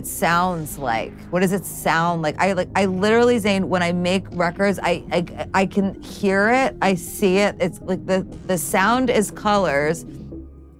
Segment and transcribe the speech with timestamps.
[0.00, 1.12] it sounds like.
[1.30, 2.34] What does it sound like?
[2.38, 6.74] I like I literally Zane when I make records, I I, I can hear it,
[6.80, 7.56] I see it.
[7.60, 10.06] It's like the the sound is colors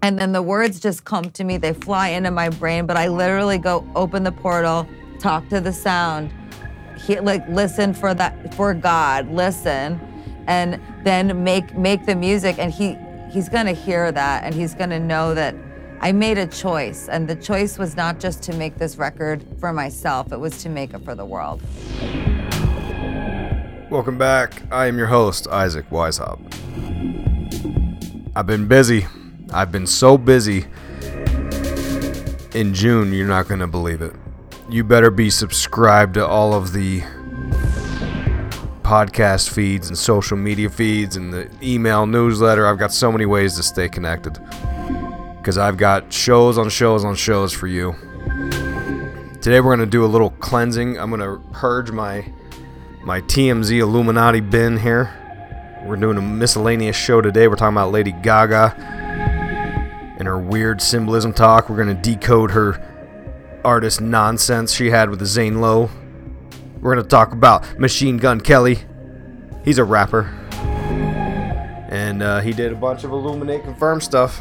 [0.02, 1.58] and then the words just come to me.
[1.58, 5.72] They fly into my brain, but I literally go open the portal, talk to the
[5.72, 6.32] sound,
[6.96, 10.00] he, like listen for that for God, listen
[10.46, 12.96] and then make make the music and he
[13.30, 15.54] he's going to hear that and he's going to know that
[16.02, 19.70] I made a choice, and the choice was not just to make this record for
[19.70, 21.60] myself, it was to make it for the world.
[23.90, 24.62] Welcome back.
[24.72, 26.56] I am your host, Isaac Weishaupt.
[28.34, 29.06] I've been busy.
[29.52, 30.64] I've been so busy.
[32.54, 34.14] In June, you're not going to believe it.
[34.70, 37.02] You better be subscribed to all of the
[38.90, 42.66] podcast feeds and social media feeds and the email newsletter.
[42.66, 44.36] I've got so many ways to stay connected
[45.36, 47.94] because I've got shows on shows on shows for you.
[49.40, 50.98] Today we're going to do a little cleansing.
[50.98, 52.32] I'm going to purge my
[53.04, 55.16] my TMZ Illuminati bin here.
[55.86, 57.46] We're doing a miscellaneous show today.
[57.46, 58.74] We're talking about Lady Gaga
[60.18, 61.70] and her weird symbolism talk.
[61.70, 62.84] We're going to decode her
[63.64, 65.90] artist nonsense she had with Zane Lowe.
[66.80, 68.78] We're going to talk about Machine Gun Kelly.
[69.64, 70.22] He's a rapper.
[71.90, 74.40] And uh, he did a bunch of Illuminate Confirm stuff.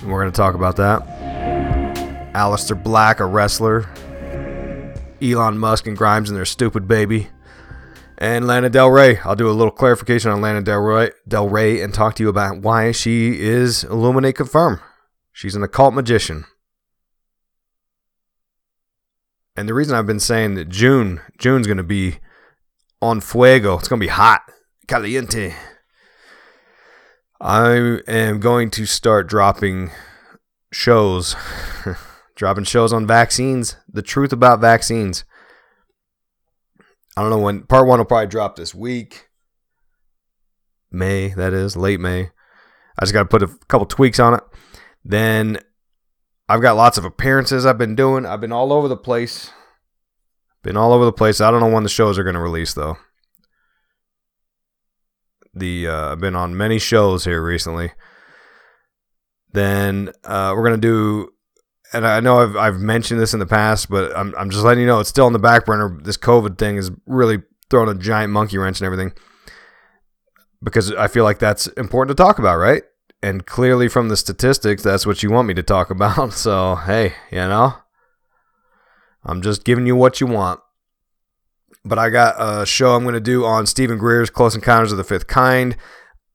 [0.00, 1.02] And we're going to talk about that.
[2.34, 3.88] Aleister Black, a wrestler.
[5.20, 7.28] Elon Musk and Grimes and their stupid baby.
[8.16, 9.18] And Lana Del Rey.
[9.24, 12.28] I'll do a little clarification on Lana Del Rey, Del Rey and talk to you
[12.28, 14.80] about why she is Illuminate Confirm.
[15.32, 16.44] She's an occult magician.
[19.56, 22.18] And the reason I've been saying that June, June's going to be
[23.00, 23.78] on fuego.
[23.78, 24.42] It's going to be hot.
[24.88, 25.54] Caliente.
[27.40, 29.90] I am going to start dropping
[30.72, 31.36] shows,
[32.34, 35.24] dropping shows on vaccines, the truth about vaccines.
[37.16, 39.28] I don't know when part one will probably drop this week.
[40.90, 42.30] May, that is, late May.
[42.98, 44.42] I just got to put a couple tweaks on it.
[45.04, 45.58] Then
[46.48, 48.26] I've got lots of appearances I've been doing.
[48.26, 49.50] I've been all over the place.
[50.62, 51.40] Been all over the place.
[51.40, 52.96] I don't know when the shows are going to release, though
[55.54, 57.92] the uh, I've been on many shows here recently.
[59.52, 61.30] Then uh, we're gonna do,
[61.92, 64.82] and I know I've I've mentioned this in the past, but I'm I'm just letting
[64.82, 65.98] you know it's still in the back burner.
[66.02, 69.12] This COVID thing is really throwing a giant monkey wrench and everything
[70.62, 72.82] because I feel like that's important to talk about, right?
[73.24, 76.32] And clearly from the statistics, that's what you want me to talk about.
[76.32, 77.74] So hey, you know,
[79.24, 80.60] I'm just giving you what you want
[81.84, 84.98] but I got a show I'm going to do on Steven Greer's Close Encounters of
[84.98, 85.76] the Fifth Kind.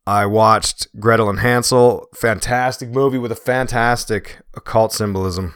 [0.06, 5.56] I watched Gretel and Hansel, fantastic movie with a fantastic occult symbolism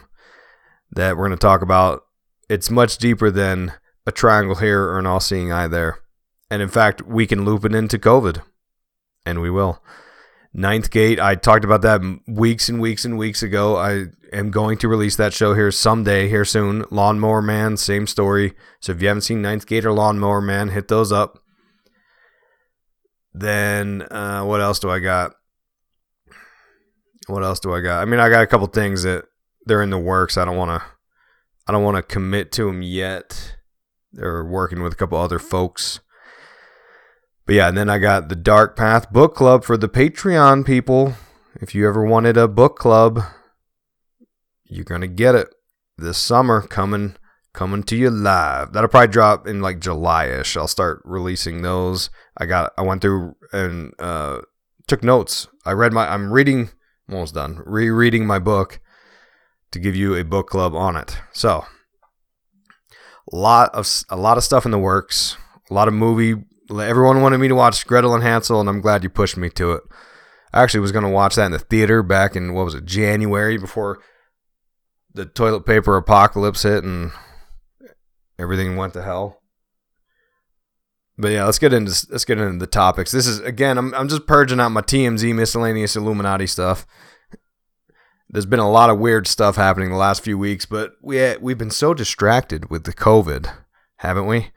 [0.92, 2.02] that we're going to talk about.
[2.48, 3.72] It's much deeper than
[4.06, 5.98] a triangle here or an all seeing eye there.
[6.50, 8.42] And in fact, we can loop it into COVID,
[9.24, 9.82] and we will.
[10.54, 13.76] Ninth Gate, I talked about that weeks and weeks and weeks ago.
[13.76, 16.84] I am going to release that show here someday, here soon.
[16.90, 18.54] Lawnmower Man, same story.
[18.80, 21.40] So if you haven't seen Ninth Gate or Lawnmower Man, hit those up.
[23.32, 25.34] Then uh, what else do I got?
[27.26, 28.02] what else do I got?
[28.02, 29.24] I mean, I got a couple things that
[29.66, 30.36] they're in the works.
[30.36, 30.86] I don't want to
[31.66, 33.56] I don't want to commit to them yet.
[34.12, 36.00] They're working with a couple other folks.
[37.46, 41.14] But yeah, and then I got the Dark Path Book Club for the Patreon people.
[41.60, 43.20] If you ever wanted a book club,
[44.64, 45.54] you're gonna get it
[45.98, 47.16] this summer coming
[47.52, 48.72] coming to you live.
[48.72, 50.56] That'll probably drop in like July-ish.
[50.56, 52.10] I'll start releasing those.
[52.36, 54.40] I got I went through and uh,
[54.86, 55.46] took notes.
[55.64, 56.70] I read my I'm reading
[57.08, 57.62] I'm almost done.
[57.64, 58.80] Rereading my book
[59.70, 61.18] to give you a book club on it.
[61.32, 61.64] So,
[63.32, 65.36] a lot of a lot of stuff in the works.
[65.70, 66.44] A lot of movie.
[66.70, 69.72] Everyone wanted me to watch Gretel and Hansel, and I'm glad you pushed me to
[69.72, 69.82] it.
[70.52, 72.84] I actually was going to watch that in the theater back in what was it
[72.84, 73.98] January before
[75.12, 77.12] the toilet paper apocalypse hit and
[78.38, 79.40] everything went to hell.
[81.16, 83.12] But yeah, let's get into let's get into the topics.
[83.12, 86.86] This is again, I'm I'm just purging out my TMZ miscellaneous Illuminati stuff.
[88.28, 91.58] There's been a lot of weird stuff happening the last few weeks, but we we've
[91.58, 93.52] been so distracted with the COVID,
[93.98, 94.50] haven't we?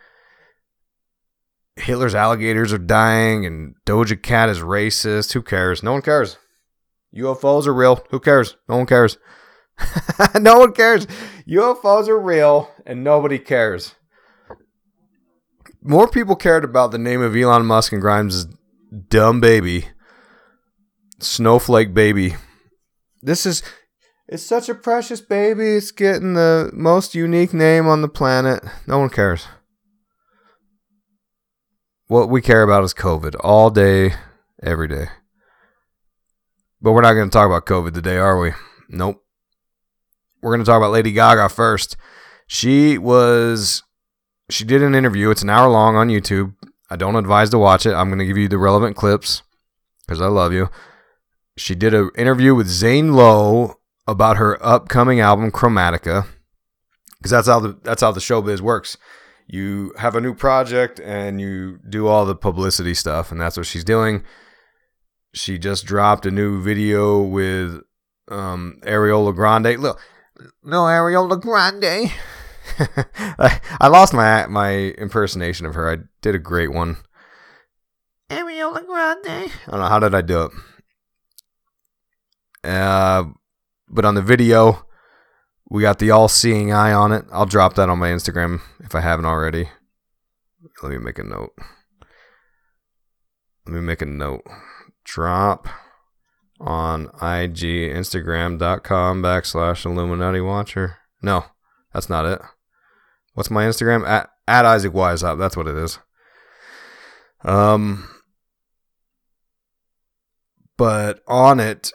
[1.77, 5.33] Hitler's alligators are dying, and Doja Cat is racist.
[5.33, 5.83] Who cares?
[5.83, 6.37] No one cares.
[7.15, 8.03] UFOs are real.
[8.09, 8.57] Who cares?
[8.67, 9.17] No one cares.
[10.39, 11.07] no one cares.
[11.47, 13.95] UFOs are real, and nobody cares
[15.87, 18.45] more people cared about the name of Elon Musk and Grimes'
[19.09, 19.85] dumb baby,
[21.19, 22.35] snowflake baby.
[23.21, 23.63] This is
[24.27, 25.77] it's such a precious baby.
[25.77, 28.63] It's getting the most unique name on the planet.
[28.85, 29.47] No one cares.
[32.07, 34.13] What we care about is COVID all day,
[34.63, 35.07] every day.
[36.81, 38.51] But we're not going to talk about COVID today, are we?
[38.87, 39.21] Nope.
[40.41, 41.97] We're going to talk about Lady Gaga first.
[42.47, 43.83] She was
[44.49, 45.29] she did an interview.
[45.31, 46.55] It's an hour long on YouTube.
[46.89, 47.93] I don't advise to watch it.
[47.93, 49.43] I'm going to give you the relevant clips
[50.05, 50.69] because I love you.
[51.57, 56.25] She did an interview with Zane Lowe about her upcoming album Chromatica
[57.17, 58.95] because that's how the that's how the showbiz works.
[59.47, 63.65] You have a new project and you do all the publicity stuff, and that's what
[63.65, 64.23] she's doing.
[65.33, 67.81] She just dropped a new video with
[68.29, 69.79] um, Ariana Grande.
[69.79, 69.99] Look,
[70.63, 72.11] no Ariola Grande.
[73.79, 75.89] I, lost my my impersonation of her.
[75.89, 76.97] I did a great one.
[78.29, 79.51] Ariola Grande.
[79.67, 80.51] I don't know how did I do it.
[82.69, 83.23] Uh,
[83.87, 84.85] but on the video,
[85.69, 87.25] we got the all-seeing eye on it.
[87.31, 89.69] I'll drop that on my Instagram if I haven't already.
[90.81, 91.53] Let me make a note.
[93.65, 94.43] Let me make a note.
[95.03, 95.67] Drop
[96.59, 100.97] on IG, Instagram.com backslash Illuminati Watcher.
[101.21, 101.45] No,
[101.93, 102.41] that's not it.
[103.33, 104.07] What's my Instagram?
[104.07, 105.39] At, at Isaac Weishaupt.
[105.39, 105.99] That's what it is.
[107.43, 108.07] Um,
[110.77, 111.91] but on it,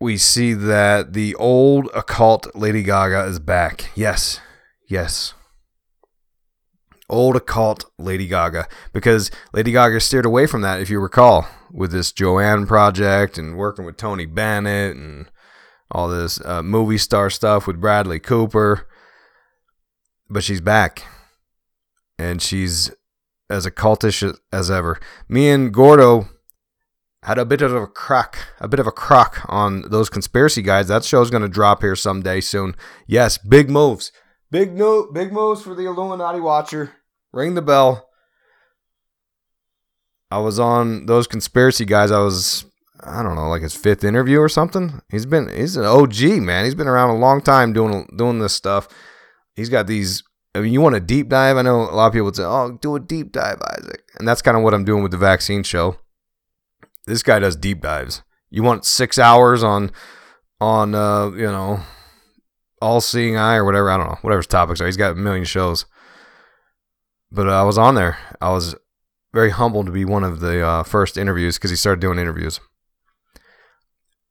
[0.00, 3.90] we see that the old occult Lady Gaga is back.
[3.94, 4.40] Yes,
[4.88, 5.34] yes.
[7.10, 8.68] Old occult Lady Gaga.
[8.92, 13.56] Because Lady Gaga steered away from that, if you recall, with this Joanne project and
[13.56, 15.30] working with Tony Bennett and
[15.90, 18.86] all this uh, movie star stuff with Bradley Cooper
[20.28, 21.04] but she's back,
[22.18, 22.90] and she's
[23.48, 25.00] as occultish as ever.
[25.28, 26.28] Me and Gordo
[27.22, 30.88] had a bit of a crack, a bit of a crock on those conspiracy guys.
[30.88, 32.74] That show's going to drop here someday soon.
[33.06, 34.12] Yes, big moves,
[34.50, 36.92] big no, big moves for the Illuminati Watcher.
[37.32, 38.08] Ring the bell.
[40.30, 42.10] I was on those conspiracy guys.
[42.10, 42.66] I was,
[43.00, 45.00] I don't know, like his fifth interview or something.
[45.10, 46.64] He's been, he's an OG man.
[46.64, 48.88] He's been around a long time doing doing this stuff
[49.58, 50.22] he's got these.
[50.54, 51.58] I mean, you want a deep dive?
[51.58, 54.26] I know a lot of people would say, "Oh, do a deep dive, Isaac," and
[54.26, 55.96] that's kind of what I'm doing with the vaccine show.
[57.08, 58.22] This guy does deep dives.
[58.50, 59.90] You want six hours on,
[60.60, 61.80] on uh, you know,
[62.80, 63.90] all seeing eye or whatever.
[63.90, 64.86] I don't know, whatever topics are.
[64.86, 65.86] He's got a million shows.
[67.30, 68.18] But uh, I was on there.
[68.40, 68.74] I was
[69.32, 72.60] very humbled to be one of the uh, first interviews because he started doing interviews.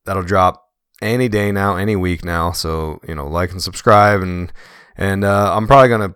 [0.05, 0.63] That'll drop
[1.01, 2.51] any day now, any week now.
[2.51, 4.51] So you know, like and subscribe and
[4.96, 6.15] and uh, I'm probably gonna.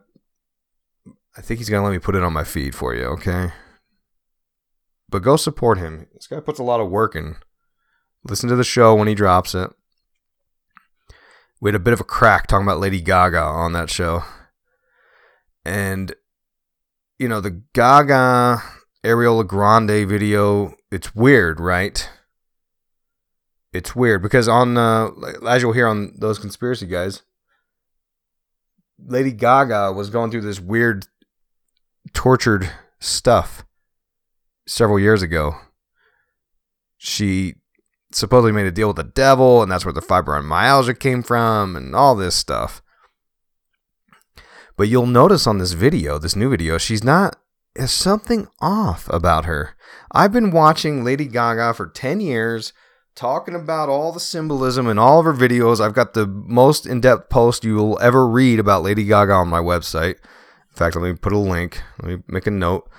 [1.37, 3.03] I think he's gonna let me put it on my feed for you.
[3.05, 3.51] Okay.
[5.11, 6.07] But go support him.
[6.13, 7.35] This guy puts a lot of work in.
[8.23, 9.69] Listen to the show when he drops it.
[11.59, 14.23] We had a bit of a crack talking about Lady Gaga on that show.
[15.65, 16.15] And,
[17.19, 18.63] you know, the Gaga
[19.03, 22.09] Ariana Grande video, it's weird, right?
[23.73, 25.09] It's weird because on, uh,
[25.47, 27.21] as you'll hear on those conspiracy guys,
[28.97, 31.07] Lady Gaga was going through this weird,
[32.13, 33.65] tortured stuff
[34.65, 35.55] several years ago.
[36.97, 37.55] She
[38.11, 41.95] supposedly made a deal with the devil, and that's where the fibromyalgia came from, and
[41.95, 42.81] all this stuff.
[44.77, 47.37] But you'll notice on this video, this new video, she's not.
[47.75, 49.75] There's something off about her.
[50.11, 52.73] I've been watching Lady Gaga for 10 years,
[53.15, 55.79] talking about all the symbolism in all of her videos.
[55.79, 59.47] I've got the most in depth post you will ever read about Lady Gaga on
[59.47, 60.15] my website.
[60.15, 61.81] In fact, let me put a link.
[62.01, 62.89] Let me make a note.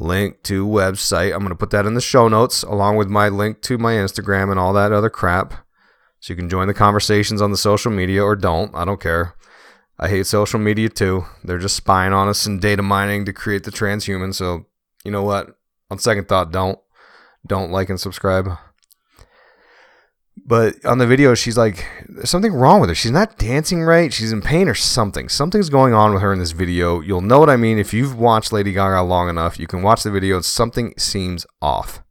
[0.00, 1.32] Link to website.
[1.32, 3.94] I'm going to put that in the show notes along with my link to my
[3.94, 5.54] Instagram and all that other crap.
[6.20, 8.72] So you can join the conversations on the social media or don't.
[8.74, 9.34] I don't care.
[9.98, 11.24] I hate social media too.
[11.42, 14.32] They're just spying on us and data mining to create the transhuman.
[14.32, 14.66] So,
[15.04, 15.58] you know what?
[15.90, 16.78] On second thought, don't.
[17.46, 18.56] Don't like and subscribe.
[20.48, 22.94] But on the video, she's like, there's something wrong with her.
[22.94, 24.10] She's not dancing right.
[24.10, 25.28] She's in pain or something.
[25.28, 27.00] Something's going on with her in this video.
[27.00, 29.58] You'll know what I mean if you've watched Lady Gaga long enough.
[29.58, 32.02] You can watch the video and something seems off.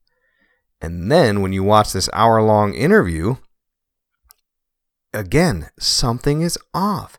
[0.79, 3.37] And then when you watch this hour long interview,
[5.15, 7.17] again, something is off.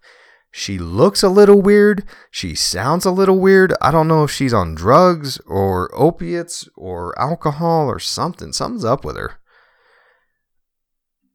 [0.53, 2.05] She looks a little weird.
[2.31, 3.75] She sounds a little weird.
[3.83, 8.53] I don't know if she's on drugs or opiates or alcohol or something.
[8.53, 9.38] Something's up with her.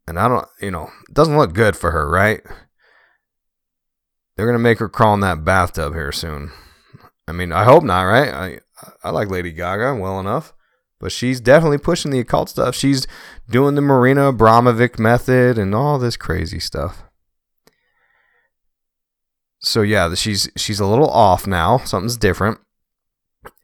[0.06, 2.40] And I don't, you know, it doesn't look good for her, right?
[4.36, 6.52] They're going to make her crawl in that bathtub here soon.
[7.26, 8.28] I mean, I hope not, right?
[8.28, 8.60] I
[9.02, 10.52] I like Lady Gaga well enough,
[11.00, 12.74] but she's definitely pushing the occult stuff.
[12.74, 13.06] She's
[13.48, 17.04] doing the Marina Abramovic method and all this crazy stuff.
[19.60, 21.78] So yeah, she's she's a little off now.
[21.78, 22.58] Something's different.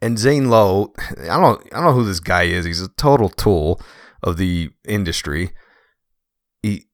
[0.01, 2.65] And Zane Lowe, I don't I don't know who this guy is.
[2.65, 3.79] He's a total tool
[4.23, 5.51] of the industry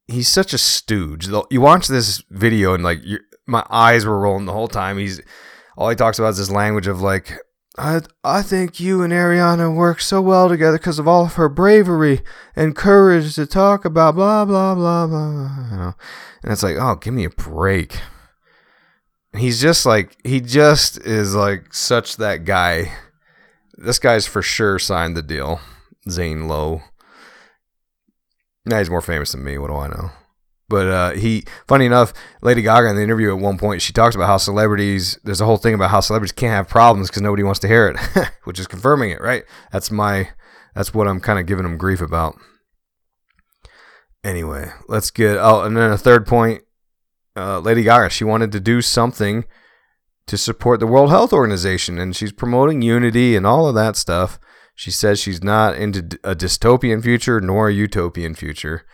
[0.07, 1.27] he's such a stooge.
[1.49, 3.01] You watch this video and like
[3.45, 4.97] my eyes were rolling the whole time.
[4.97, 5.21] He's
[5.77, 7.37] all he talks about is this language of like
[7.77, 11.49] I I think you and Ariana work so well together because of all of her
[11.49, 12.21] bravery
[12.55, 15.67] and courage to talk about blah blah blah blah.
[15.71, 15.93] you know?
[16.43, 17.99] And it's like, oh, give me a break.
[19.35, 22.93] He's just like he just is like such that guy.
[23.73, 25.59] This guy's for sure signed the deal.
[26.09, 26.81] Zane Lowe.
[28.67, 29.57] Now he's more famous than me.
[29.57, 30.11] What do I know?
[30.69, 34.15] But uh, he, funny enough, Lady Gaga in the interview at one point, she talks
[34.15, 35.17] about how celebrities.
[35.23, 37.87] There's a whole thing about how celebrities can't have problems because nobody wants to hear
[37.87, 39.43] it, which is confirming it, right?
[39.71, 40.29] That's my,
[40.75, 42.37] that's what I'm kind of giving them grief about.
[44.23, 45.37] Anyway, let's get.
[45.37, 46.63] Oh, and then a third point,
[47.37, 48.09] uh, Lady Gaga.
[48.09, 49.45] She wanted to do something
[50.25, 54.37] to support the World Health Organization, and she's promoting unity and all of that stuff.
[54.77, 58.85] She says she's not into a dystopian future nor a utopian future.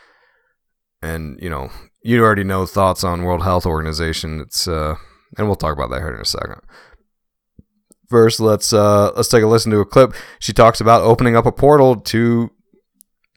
[1.01, 1.71] And, you know,
[2.01, 4.39] you already know thoughts on World Health Organization.
[4.39, 4.95] It's uh
[5.37, 6.61] and we'll talk about that here in a second.
[8.09, 10.13] First, let's uh let's take a listen to a clip.
[10.39, 12.49] She talks about opening up a portal to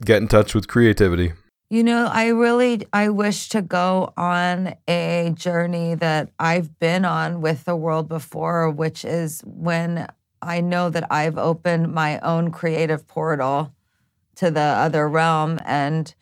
[0.04, 1.32] get in touch with creativity.
[1.68, 7.40] You know, I really I wish to go on a journey that I've been on
[7.40, 10.06] with the world before, which is when
[10.42, 13.72] I know that I've opened my own creative portal
[14.36, 16.14] to the other realm and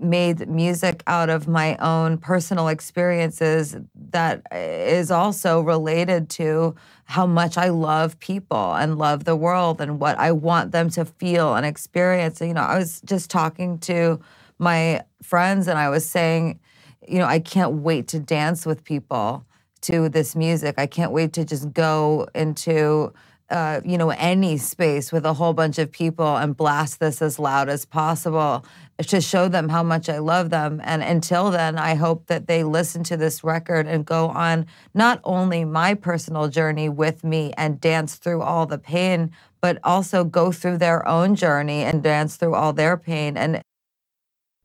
[0.00, 3.76] made music out of my own personal experiences
[4.10, 9.98] that is also related to how much I love people and love the world and
[9.98, 12.40] what I want them to feel and experience.
[12.40, 14.20] You know, I was just talking to
[14.58, 16.60] my friends and I was saying,
[17.06, 19.44] you know, I can't wait to dance with people
[19.82, 20.74] to this music.
[20.78, 23.12] I can't wait to just go into
[23.50, 27.38] uh, you know, any space with a whole bunch of people and blast this as
[27.38, 28.64] loud as possible
[28.98, 30.80] to show them how much I love them.
[30.84, 35.20] And until then, I hope that they listen to this record and go on not
[35.24, 40.52] only my personal journey with me and dance through all the pain, but also go
[40.52, 43.36] through their own journey and dance through all their pain.
[43.36, 43.62] And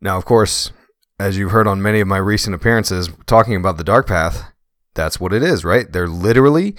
[0.01, 0.71] now, of course,
[1.19, 4.51] as you've heard on many of my recent appearances talking about the dark path,
[4.93, 5.91] that's what it is, right?
[5.91, 6.75] They're literally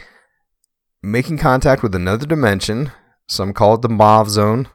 [1.04, 2.92] making contact with another dimension.
[3.28, 4.68] Some call it the Mauve Zone.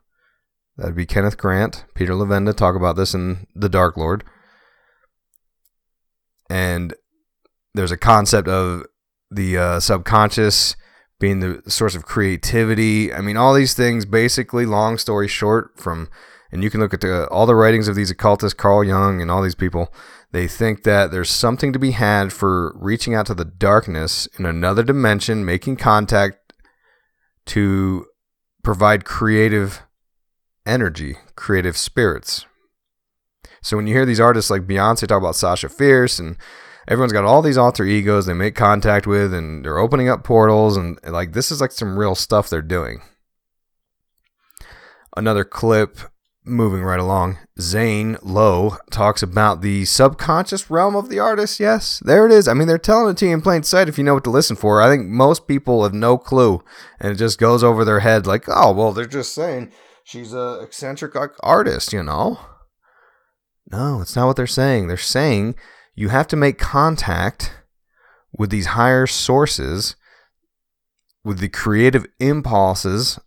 [0.77, 4.23] That'd be Kenneth Grant, Peter Levenda talk about this in The Dark Lord.
[6.49, 6.93] And
[7.73, 8.85] there's a concept of
[9.29, 10.75] the uh, subconscious
[11.19, 13.13] being the source of creativity.
[13.13, 16.09] I mean, all these things basically, long story short, from,
[16.51, 19.29] and you can look at the, all the writings of these occultists, Carl Jung, and
[19.29, 19.93] all these people.
[20.31, 24.45] They think that there's something to be had for reaching out to the darkness in
[24.45, 26.53] another dimension, making contact
[27.47, 28.05] to
[28.63, 29.81] provide creative
[30.65, 32.45] energy, creative spirits.
[33.61, 36.37] So when you hear these artists like Beyonce talk about Sasha Fierce and
[36.87, 40.77] everyone's got all these alter egos they make contact with and they're opening up portals
[40.77, 43.01] and like this is like some real stuff they're doing.
[45.17, 45.97] Another clip
[46.45, 51.59] moving right along, Zane Lowe talks about the subconscious realm of the artist.
[51.59, 52.47] Yes, there it is.
[52.47, 54.29] I mean, they're telling it to you in plain sight if you know what to
[54.29, 54.81] listen for.
[54.81, 56.63] I think most people have no clue,
[56.99, 59.71] and it just goes over their head like, oh, well, they're just saying
[60.03, 62.39] she's a eccentric artist, you know?
[63.71, 64.87] No, it's not what they're saying.
[64.87, 65.55] They're saying
[65.93, 67.53] you have to make contact
[68.31, 69.95] with these higher sources,
[71.23, 73.19] with the creative impulses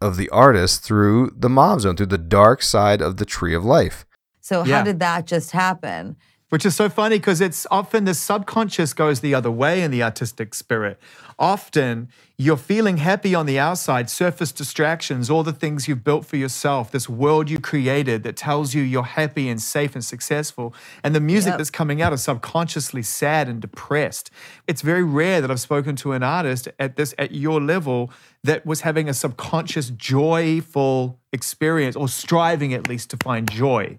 [0.00, 3.64] of the artist through the mauve zone, through the dark side of the tree of
[3.64, 4.06] life.
[4.40, 4.78] So, Yeah.
[4.78, 6.16] how did that just happen?
[6.48, 10.02] Which is so funny because it's often the subconscious goes the other way in the
[10.02, 10.98] artistic spirit.
[11.38, 16.36] Often you're feeling happy on the outside, surface distractions, all the things you've built for
[16.36, 20.74] yourself, this world you created that tells you you're happy and safe and successful.
[21.04, 21.58] And the music Yep.
[21.58, 24.30] that's coming out is subconsciously sad and depressed.
[24.66, 28.10] It's very rare that I've spoken to an artist at this at your level
[28.44, 33.98] that was having a subconscious joyful experience or striving at least to find joy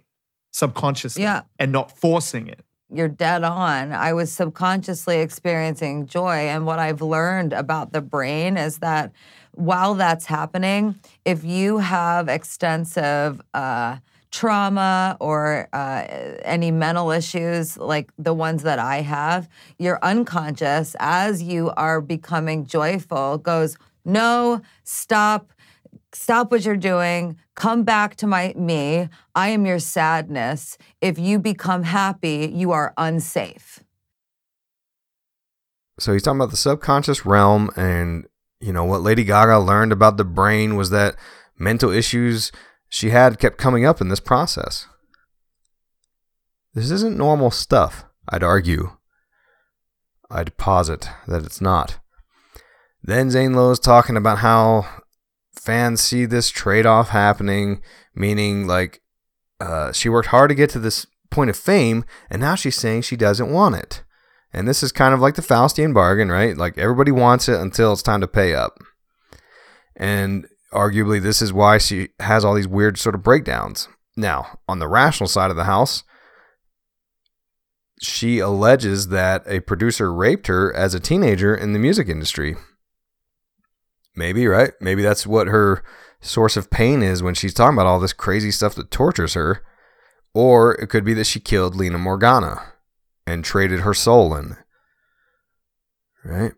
[0.51, 1.41] subconsciously Yeah.
[1.59, 2.59] and not forcing it.
[2.93, 3.93] You're dead on.
[3.93, 6.49] I was subconsciously experiencing joy.
[6.49, 9.13] And what I've learned about the brain is that
[9.53, 13.97] while that's happening, if you have extensive uh,
[14.31, 16.03] trauma or uh,
[16.43, 19.47] any mental issues like the ones that I have,
[19.79, 25.51] your unconscious, as you are becoming joyful, goes, no, stop,
[26.13, 31.39] stop what you're doing come back to my me i am your sadness if you
[31.39, 33.81] become happy you are unsafe
[35.99, 38.25] So he's talking about the subconscious realm, and
[38.59, 41.15] you know what Lady Gaga learned about the brain was that
[41.59, 42.51] mental issues
[42.89, 44.87] she had kept coming up in this process.
[46.73, 48.97] This isn't normal stuff, I'd argue.
[50.31, 51.99] I'd posit that it's not.
[53.03, 54.85] Then Zane Lowe is talking about how
[55.59, 57.81] fans see this trade off happening,
[58.15, 59.01] meaning like
[59.59, 63.01] uh, she worked hard to get to this point of fame, and now she's saying
[63.01, 64.03] she doesn't want it.
[64.53, 66.57] And this is kind of like the Faustian bargain, right?
[66.57, 68.77] Like everybody wants it until it's time to pay up.
[69.95, 73.87] And arguably, this is why she has all these weird sort of breakdowns.
[74.17, 76.03] Now, on the rational side of the house,
[78.01, 82.55] she alleges that a producer raped her as a teenager in the music industry.
[84.15, 84.73] Maybe, right?
[84.81, 85.83] Maybe that's what her
[86.19, 89.63] source of pain is when she's talking about all this crazy stuff that tortures her.
[90.33, 92.73] Or it could be that she killed Lina Morgana
[93.27, 94.55] and traded her soul in.
[96.23, 96.53] Right?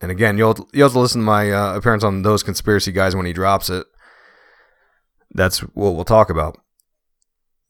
[0.00, 3.14] And again, you'll you'll have to listen to my uh, appearance on those conspiracy guys
[3.14, 3.86] when he drops it.
[5.32, 6.58] That's what we'll talk about.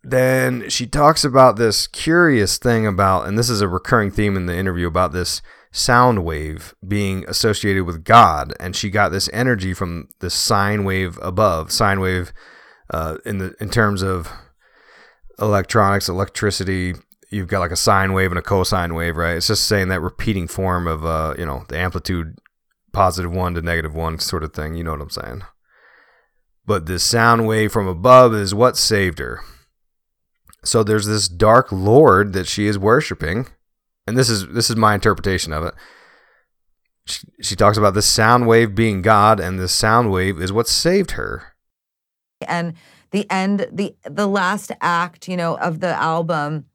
[0.02, 4.46] Then she talks about this curious thing about, and this is a recurring theme in
[4.46, 9.72] the interview about this sound wave being associated with God, and she got this energy
[9.74, 11.70] from the sine wave above.
[11.72, 12.32] Sine wave,
[12.92, 14.30] uh, in the in terms of
[15.38, 16.94] electronics, electricity,
[17.30, 19.36] you've got like a sine wave and a cosine wave, right?
[19.36, 22.36] It's just saying that repeating form of, uh, you know, the amplitude
[22.92, 24.74] positive one to negative one sort of thing.
[24.74, 25.42] You know what I'm saying?
[26.66, 29.40] But this sound wave from above is what saved her.
[30.64, 33.46] So there's this dark lord that she is worshiping,
[34.10, 35.74] and this is this is my interpretation of it.
[37.06, 40.68] She, she talks about this sound wave being God, and this sound wave is what
[40.68, 41.54] saved her.
[42.46, 42.74] and
[43.10, 46.66] the end the the last act you know of the album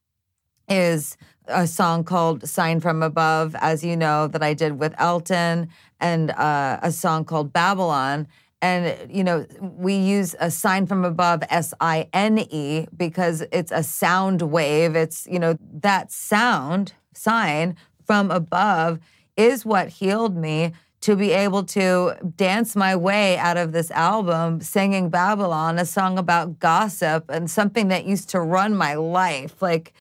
[0.67, 1.17] is
[1.48, 5.67] a song called sine from above as you know that i did with elton
[6.00, 8.28] and uh, a song called babylon
[8.62, 14.95] and you know we use a sine from above s-i-n-e because it's a sound wave
[14.95, 17.75] it's you know that sound sine
[18.06, 18.99] from above
[19.38, 24.60] is what healed me to be able to dance my way out of this album
[24.62, 29.62] singing Babylon, a song about gossip and something that used to run my life.
[29.62, 29.93] Like,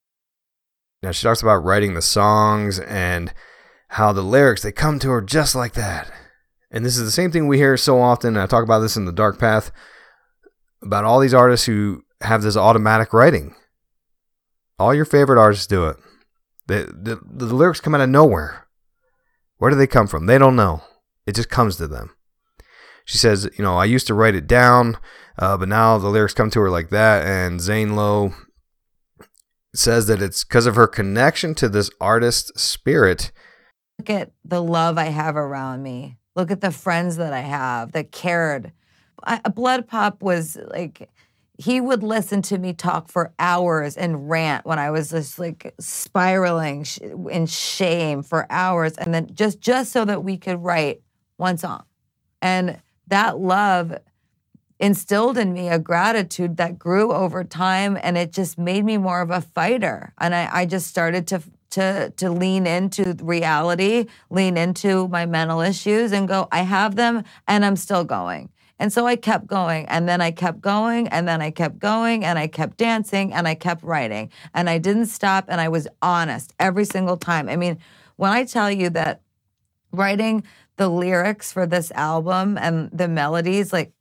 [1.03, 3.33] Now she talks about writing the songs and
[3.89, 6.11] how the lyrics they come to her just like that.
[6.71, 8.35] And this is the same thing we hear so often.
[8.35, 9.71] I talk about this in the Dark Path
[10.81, 13.55] about all these artists who have this automatic writing.
[14.79, 15.97] All your favorite artists do it.
[16.67, 18.67] The, the, the lyrics come out of nowhere.
[19.57, 20.25] Where do they come from?
[20.25, 20.81] They don't know.
[21.25, 22.11] It just comes to them.
[23.05, 24.97] She says, you know, I used to write it down,
[25.37, 27.25] uh, but now the lyrics come to her like that.
[27.25, 28.33] And Zane Lowe
[29.75, 33.31] says that it's because of her connection to this artist spirit.
[33.99, 36.17] look at the love I have around me.
[36.35, 38.71] Look at the friends that I have that cared.
[39.23, 41.09] I, BloodPop was like,
[41.57, 45.73] he would listen to me talk for hours and rant when I was just like
[45.79, 46.85] spiraling
[47.31, 51.01] in shame for hours, and then just just so that we could write
[51.37, 51.83] one song,
[52.41, 53.97] and that love
[54.79, 59.21] instilled in me a gratitude that grew over time and it just made me more
[59.21, 60.13] of a fighter.
[60.19, 61.41] And i, I just started to
[61.71, 67.23] to to lean into reality lean into my mental issues and go i have them
[67.47, 71.27] and i'm still going and so i kept going and then i kept going and
[71.27, 75.07] then i kept going and i kept dancing and i kept writing and i didn't
[75.07, 77.77] stop and i was honest every single time i mean
[78.17, 79.21] when i tell you that
[79.91, 80.43] writing
[80.77, 83.93] the lyrics for this album and the melodies like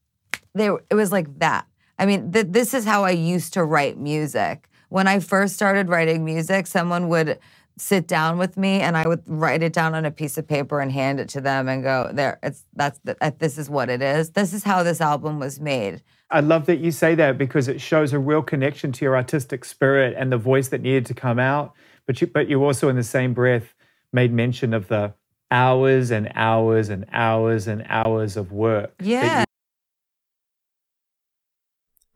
[0.55, 1.67] they it was like that.
[1.99, 4.69] I mean, th- this is how I used to write music.
[4.89, 7.39] When I first started writing music, someone would
[7.79, 10.81] sit down with me and I would write it down on a piece of paper
[10.81, 14.03] and hand it to them and go, "There, it's that's uh, this is what it
[14.03, 14.31] is.
[14.31, 17.81] This is how this album was made." I love that you say that because it
[17.81, 21.39] shows a real connection to your artistic spirit and the voice that needed to come
[21.39, 21.75] out.
[22.07, 23.75] But you, but you also, in the same breath,
[24.13, 25.15] made mention of the
[25.51, 28.95] hours and hours and hours and hours of work.
[29.01, 29.45] Yeah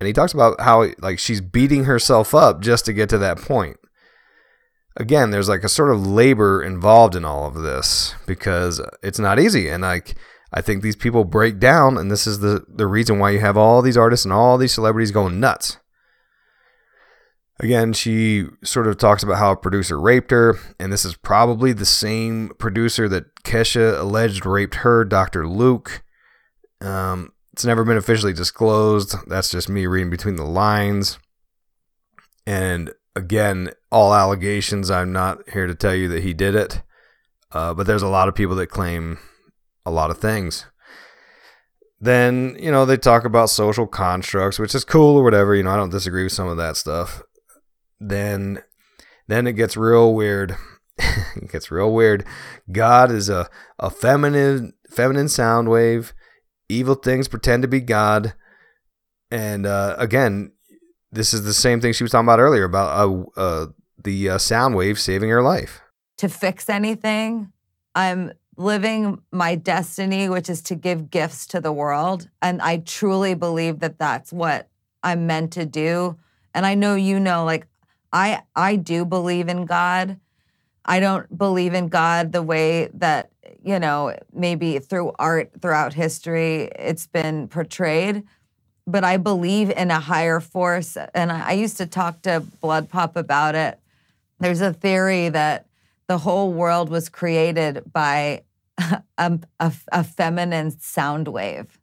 [0.00, 3.38] and he talks about how like she's beating herself up just to get to that
[3.38, 3.76] point
[4.98, 9.38] again there's like a sort of labor involved in all of this because it's not
[9.38, 10.14] easy and like
[10.52, 13.56] i think these people break down and this is the the reason why you have
[13.56, 15.78] all these artists and all these celebrities going nuts
[17.60, 21.72] again she sort of talks about how a producer raped her and this is probably
[21.72, 26.02] the same producer that kesha alleged raped her dr luke
[26.80, 29.16] um, it's never been officially disclosed.
[29.26, 31.18] That's just me reading between the lines.
[32.46, 34.90] And again, all allegations.
[34.90, 36.82] I'm not here to tell you that he did it.
[37.52, 39.18] Uh, but there's a lot of people that claim
[39.86, 40.66] a lot of things.
[42.00, 45.54] Then, you know, they talk about social constructs, which is cool or whatever.
[45.54, 47.22] You know, I don't disagree with some of that stuff.
[47.98, 48.62] Then,
[49.26, 50.56] then it gets real weird.
[50.98, 52.24] it gets real weird.
[52.70, 56.12] God is a, a feminine, feminine sound wave
[56.68, 58.34] evil things pretend to be God.
[59.30, 60.52] And uh, again,
[61.12, 63.66] this is the same thing she was talking about earlier about uh, uh,
[64.02, 65.80] the uh, sound wave saving her life.
[66.18, 67.52] To fix anything,
[67.94, 72.28] I'm living my destiny, which is to give gifts to the world.
[72.42, 74.68] And I truly believe that that's what
[75.02, 76.18] I'm meant to do.
[76.54, 77.66] And I know you know, like,
[78.12, 80.18] I I do believe in God.
[80.84, 83.30] I don't believe in God the way that
[83.62, 88.24] you know, maybe through art throughout history, it's been portrayed.
[88.88, 90.96] But I believe in a higher force.
[91.14, 93.78] And I used to talk to BloodPop about it.
[94.40, 95.66] There's a theory that
[96.06, 98.42] the whole world was created by
[99.18, 101.78] a, a, a feminine sound wave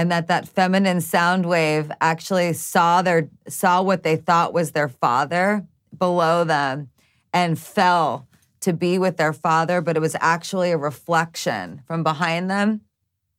[0.00, 4.88] and that that feminine sound wave actually saw their saw what they thought was their
[4.88, 5.66] father
[5.98, 6.88] below them
[7.34, 8.26] and fell
[8.60, 12.80] to be with their father, but it was actually a reflection from behind them.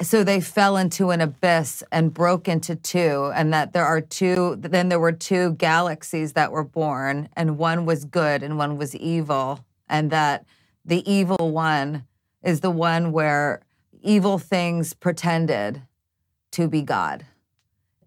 [0.01, 4.55] So they fell into an abyss and broke into two, and that there are two,
[4.55, 8.95] then there were two galaxies that were born, and one was good and one was
[8.95, 10.45] evil, and that
[10.83, 12.05] the evil one
[12.41, 13.61] is the one where
[14.01, 15.83] evil things pretended
[16.51, 17.25] to be God.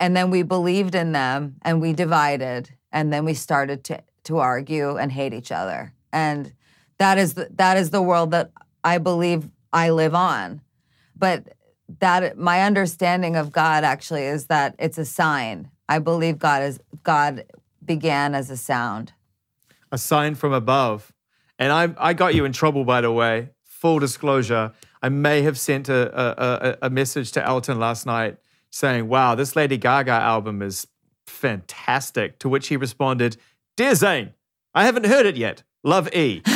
[0.00, 4.38] And then we believed in them and we divided, and then we started to, to
[4.38, 5.94] argue and hate each other.
[6.12, 6.52] And
[6.98, 8.50] that is the, that is the world that
[8.82, 10.60] I believe I live on.
[11.16, 11.54] But
[12.00, 15.70] that my understanding of God actually is that it's a sign.
[15.88, 17.44] I believe God is God
[17.84, 19.12] began as a sound.
[19.92, 21.12] A sign from above.
[21.58, 23.50] And I I got you in trouble by the way.
[23.64, 28.38] Full disclosure, I may have sent a, a, a message to Elton last night
[28.70, 30.86] saying, "Wow, this Lady Gaga album is
[31.26, 33.36] fantastic." To which he responded,
[33.76, 34.32] "Dear Zane,
[34.74, 35.62] I haven't heard it yet.
[35.82, 36.40] Love E."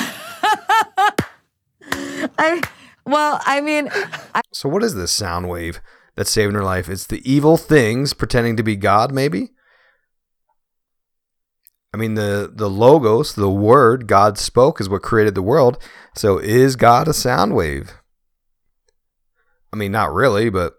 [2.39, 2.63] I
[3.09, 3.89] well, I mean,
[4.35, 5.81] I, so what is this sound wave
[6.15, 6.89] that's saving her life?
[6.89, 9.51] It's the evil things pretending to be God, maybe.
[11.93, 15.83] I mean, the the logos, the word God spoke, is what created the world.
[16.15, 17.95] So is God a sound wave?
[19.73, 20.75] I mean, not really, but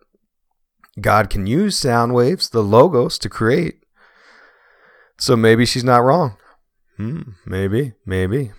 [1.01, 3.83] God can use sound waves, the logos, to create.
[5.17, 6.37] So maybe she's not wrong.
[6.97, 8.51] Hmm, maybe, maybe.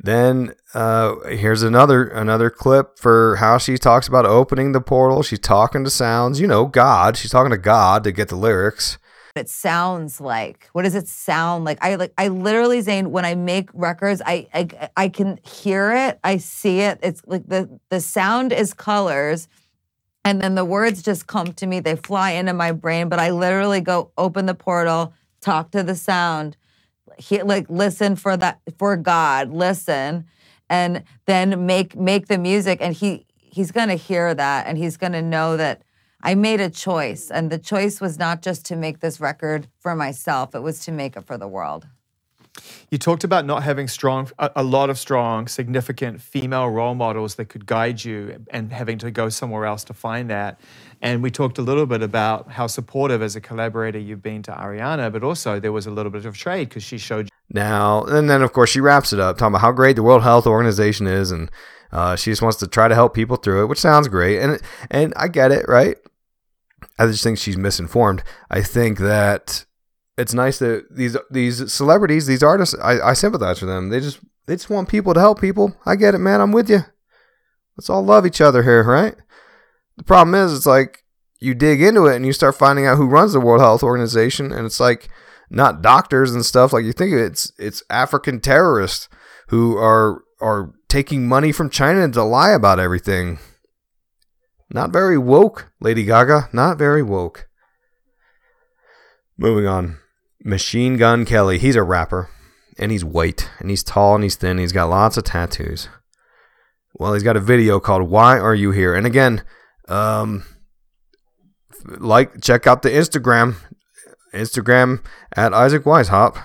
[0.00, 5.22] Then uh, here's another another clip for how she talks about opening the portal.
[5.22, 7.16] She's talking to sounds, you know, God.
[7.16, 8.98] She's talking to God to get the lyrics.
[9.34, 10.68] It sounds like.
[10.72, 11.78] What does it sound like?
[11.82, 12.12] I like.
[12.18, 16.18] I literally, Zane, when I make records, I I, I can hear it.
[16.24, 16.98] I see it.
[17.02, 19.48] It's like the the sound is colors,
[20.24, 21.80] and then the words just come to me.
[21.80, 25.94] They fly into my brain, but I literally go open the portal, talk to the
[25.94, 26.56] sound
[27.22, 30.26] he, like listen for that for God, listen,
[30.68, 32.78] and then make make the music.
[32.80, 35.82] And he he's gonna hear that, and he's gonna know that
[36.22, 39.94] I made a choice, and the choice was not just to make this record for
[39.94, 41.86] myself, it was to make it for the world.
[42.90, 47.36] You talked about not having strong, a, a, lot of strong, significant female role models
[47.36, 50.60] that could guide you and having to go somewhere else to find that.
[51.02, 54.52] And we talked a little bit about how supportive as a collaborator you've been to
[54.52, 57.28] Ariana, but also there was a little bit of trade because she showed.
[57.50, 60.22] Now, and then of course she wraps it up talking about how great the World
[60.22, 61.50] Health Organization is and
[61.90, 64.38] uh, she just wants to try to help people through it, which sounds great.
[64.38, 64.60] And,
[64.90, 65.96] and I get it, right?
[66.98, 68.22] I just think she's misinformed.
[68.50, 69.66] I think that
[70.16, 73.88] it's nice that these these celebrities, these artists, I, I sympathize with them.
[73.88, 75.76] They just they just want people to help people.
[75.86, 76.40] I get it, man.
[76.40, 76.80] I'm with you.
[77.76, 79.14] Let's all love each other here, right?
[79.96, 81.04] The problem is, it's like
[81.40, 84.52] you dig into it and you start finding out who runs the World Health Organization,
[84.52, 85.08] and it's like
[85.50, 89.08] not doctors and stuff like you think it's it's African terrorists
[89.48, 93.38] who are are taking money from China to lie about everything.
[94.70, 96.48] Not very woke, Lady Gaga.
[96.52, 97.48] Not very woke.
[99.36, 99.98] Moving on.
[100.44, 101.58] Machine Gun Kelly.
[101.58, 102.30] He's a rapper.
[102.78, 103.50] And he's white.
[103.58, 104.58] And he's tall and he's thin.
[104.58, 105.88] he's got lots of tattoos.
[106.94, 108.94] Well, he's got a video called Why Are You Here?
[108.94, 109.42] And again,
[109.88, 110.44] um,
[111.84, 113.56] like, check out the Instagram.
[114.32, 115.04] Instagram
[115.36, 116.42] at Isaac Weishaupt.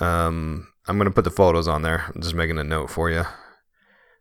[0.00, 2.04] Um, I'm to put the photos on there.
[2.14, 3.24] I'm just making a note for you.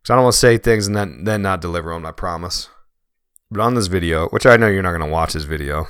[0.01, 2.69] Because I don't want to say things and then, then not deliver on my promise.
[3.51, 5.87] But on this video, which I know you're not to watch this video,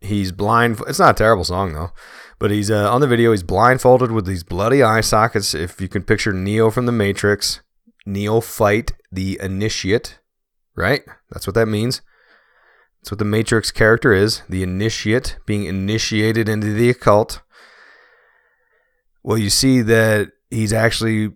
[0.00, 0.80] he's blind.
[0.86, 1.90] It's not a terrible song though,
[2.38, 3.32] but he's uh, on the video.
[3.32, 5.54] He's blindfolded with these bloody eye sockets.
[5.54, 7.60] If you can picture Neo from the Matrix,
[8.06, 10.18] Neophyte the initiate,
[10.78, 11.02] right?
[11.30, 12.00] That's what that means.
[13.00, 14.42] That's what the Matrix character is.
[14.48, 17.42] The initiate being initiated into the occult.
[19.22, 21.32] Well, you see that he's actually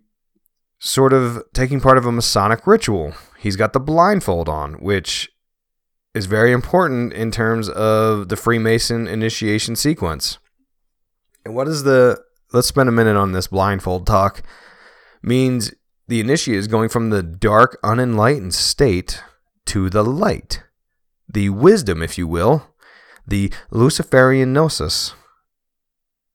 [0.79, 3.15] sort of taking part of a Masonic ritual.
[3.39, 5.31] He's got the blindfold on, which
[6.15, 10.39] is very important in terms of the Freemason initiation sequence.
[11.45, 14.43] And what is the let's spend a minute on this blindfold talk
[15.23, 15.73] means
[16.09, 19.23] the initiate is going from the dark unenlightened state
[19.66, 20.62] to the light
[21.29, 22.68] the wisdom if you will
[23.27, 25.14] the luciferian gnosis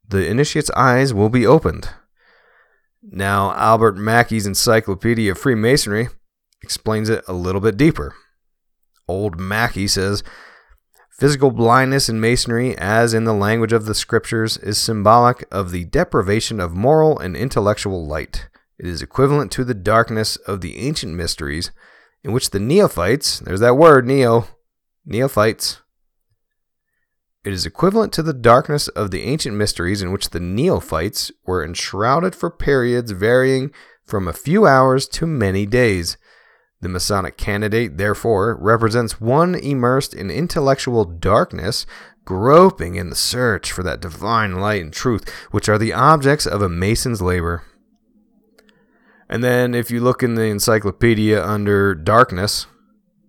[0.07, 1.89] the initiate's eyes will be opened.
[3.03, 6.07] Now albert mackey's encyclopedia of freemasonry
[6.61, 8.15] explains it a little bit deeper.
[9.07, 10.23] Old Mackey says,
[11.11, 15.85] Physical blindness in Masonry, as in the language of the scriptures, is symbolic of the
[15.85, 18.49] deprivation of moral and intellectual light.
[18.77, 21.71] It is equivalent to the darkness of the ancient mysteries,
[22.23, 24.47] in which the neophytes, there's that word, neo,
[25.06, 25.82] neophytes,
[27.47, 31.63] it is equivalent to the darkness of the ancient mysteries in which the neophytes were
[31.63, 33.71] enshrouded for periods varying
[34.03, 36.17] from a few hours to many days.
[36.82, 41.86] The Masonic candidate, therefore, represents one immersed in intellectual darkness,
[42.25, 46.62] groping in the search for that divine light and truth, which are the objects of
[46.62, 47.63] a Mason's labor.
[49.29, 52.67] And then, if you look in the encyclopedia under darkness,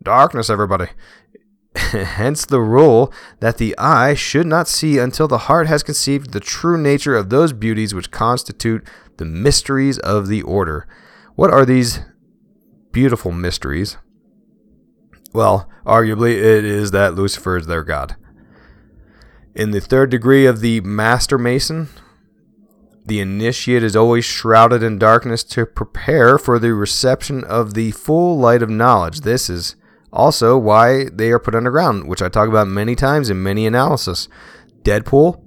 [0.02, 0.88] darkness, everybody.
[1.74, 6.40] Hence the rule that the eye should not see until the heart has conceived the
[6.40, 10.86] true nature of those beauties which constitute the mysteries of the order.
[11.34, 12.00] What are these
[12.92, 13.96] beautiful mysteries.
[15.32, 18.16] Well, arguably, it is that Lucifer is their god.
[19.54, 21.88] In the third degree of the Master Mason,
[23.08, 28.38] the initiate is always shrouded in darkness to prepare for the reception of the full
[28.38, 29.22] light of knowledge.
[29.22, 29.76] This is
[30.12, 34.28] also why they are put underground, which I talk about many times in many analysis.
[34.82, 35.42] Deadpool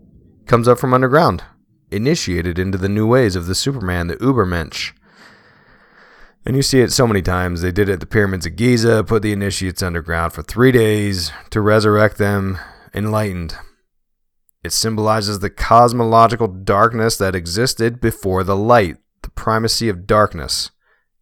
[0.45, 1.43] comes up from underground,
[1.91, 4.93] initiated into the new ways of the Superman, the Ubermensch.
[6.45, 7.61] And you see it so many times.
[7.61, 11.31] They did it at the pyramids of Giza, put the initiates underground for three days
[11.51, 12.57] to resurrect them
[12.93, 13.55] enlightened.
[14.63, 20.71] It symbolizes the cosmological darkness that existed before the light, the primacy of darkness.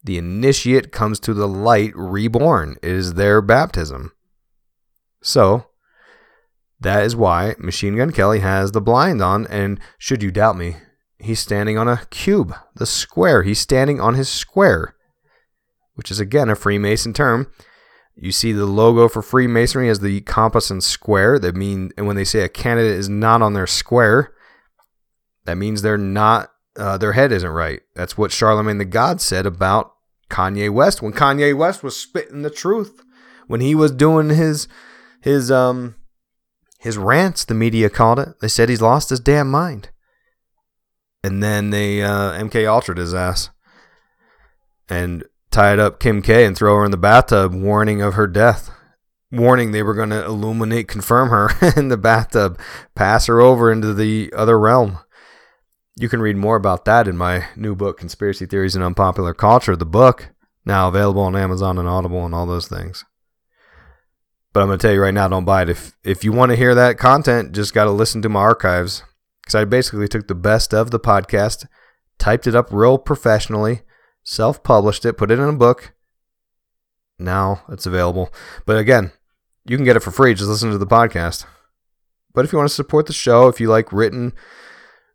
[0.04, 2.78] The initiate comes to the light reborn.
[2.82, 4.12] It is their baptism.
[5.22, 5.66] So,
[6.80, 10.78] that is why Machine Gun Kelly has the blind on, and should you doubt me,
[11.18, 13.44] he's standing on a cube, the square.
[13.44, 14.96] He's standing on his square
[16.00, 17.52] which is again a Freemason term.
[18.22, 21.40] You see the logo for Freemasonry as the compass and square.
[21.40, 24.34] That mean, and when they say a candidate is not on their square,
[25.46, 26.52] that means they're not.
[26.76, 27.82] Uh, their head isn't right.
[27.96, 29.94] That's what Charlemagne the God said about
[30.30, 33.02] Kanye West when Kanye West was spitting the truth
[33.48, 34.68] when he was doing his
[35.22, 35.96] his um
[36.80, 37.46] his rants.
[37.46, 38.40] The media called it.
[38.42, 39.90] They said he's lost his damn mind.
[41.24, 43.50] And then they uh, MK Ultra'd his ass.
[44.90, 48.72] And tied up Kim K and throw her in the bathtub, warning of her death.
[49.32, 52.60] warning they were going to illuminate, confirm her in the bathtub,
[52.96, 55.00] pass her over into the other realm.
[55.96, 59.76] You can read more about that in my new book, Conspiracy Theories and Unpopular Culture,
[59.76, 60.30] the book,
[60.66, 63.04] now available on Amazon and Audible and all those things.
[64.54, 65.70] But I'm going to tell you right now, don't buy it.
[65.70, 69.04] If if you want to hear that content, just got to listen to my archives
[69.42, 71.68] because I basically took the best of the podcast,
[72.18, 73.82] typed it up real professionally,
[74.30, 75.94] self-published it, put it in a book.
[77.18, 78.32] Now it's available.
[78.66, 79.12] But again,
[79.66, 80.36] you can get it for free.
[80.36, 81.46] Just listen to the podcast.
[82.34, 84.34] But if you want to support the show, if you like written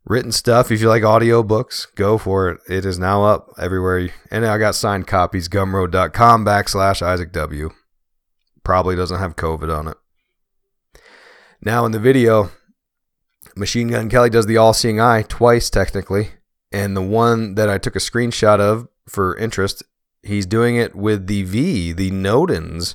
[0.04, 2.60] written stuff, if you like audio books, go for it.
[2.68, 4.10] It is now up everywhere.
[4.30, 7.70] And I got signed copies, gumroad.com backslash Isaac W.
[8.64, 9.96] Probably doesn't have COVID on it.
[11.62, 12.50] Now in the video,
[13.56, 16.30] Machine Gun Kelly does the all seeing eye twice technically.
[16.72, 19.82] And the one that I took a screenshot of for interest,
[20.22, 22.94] he's doing it with the V, the Nodens,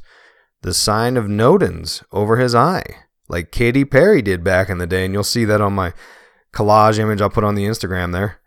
[0.62, 2.84] the sign of Nodens over his eye,
[3.28, 5.06] like Katy Perry did back in the day.
[5.06, 5.93] And you'll see that on my
[6.54, 8.39] collage image I'll put on the Instagram there.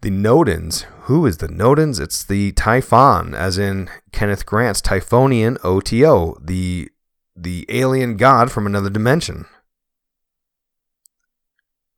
[0.00, 0.82] The Nodens.
[1.02, 2.00] Who is the Nodens?
[2.00, 6.90] It's the Typhon, as in Kenneth Grant's Typhonian OTO, the
[7.34, 9.46] the alien god from another dimension.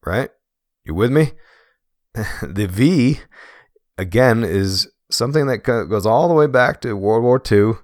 [0.05, 0.31] Right?
[0.85, 1.33] You with me?
[2.43, 3.21] the V,
[4.01, 7.79] again, is something that goes all the way back to World War II.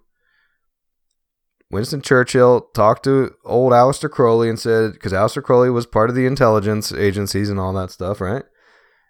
[1.70, 6.16] Winston Churchill talked to old Aleister Crowley and said, because Aleister Crowley was part of
[6.16, 8.44] the intelligence agencies and all that stuff, right?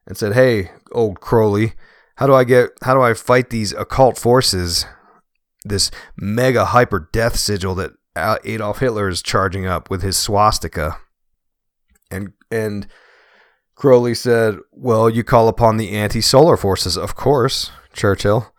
[0.06, 1.74] And said, "Hey, old Crowley,
[2.16, 2.70] how do I get?
[2.82, 4.86] How do I fight these occult forces?
[5.64, 10.98] This mega hyper death sigil that Adolf Hitler is charging up with his swastika."
[12.10, 12.86] And and
[13.76, 18.52] Crowley said, Well, you call upon the anti solar forces, of course, Churchill.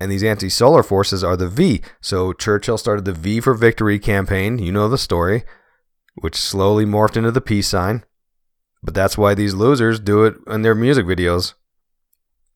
[0.00, 1.82] And these anti solar forces are the V.
[2.00, 4.58] So Churchill started the V for Victory campaign.
[4.58, 5.44] You know the story,
[6.14, 8.04] which slowly morphed into the peace sign.
[8.82, 11.54] But that's why these losers do it in their music videos.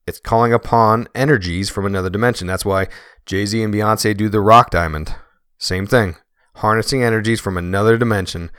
[0.07, 2.47] It's calling upon energies from another dimension.
[2.47, 2.87] That's why
[3.25, 5.15] Jay Z and Beyonce do the Roc diamond.
[5.57, 6.15] Same thing.
[6.55, 8.49] Harnessing energies from another dimension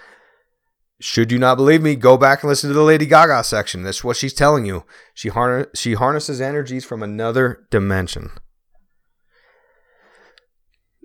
[1.01, 3.83] should you not believe me, go back and listen to the Lady Gaga section.
[3.83, 4.85] That's what she's telling you.
[5.15, 5.31] She
[5.75, 8.31] she harnesses energies from another dimension.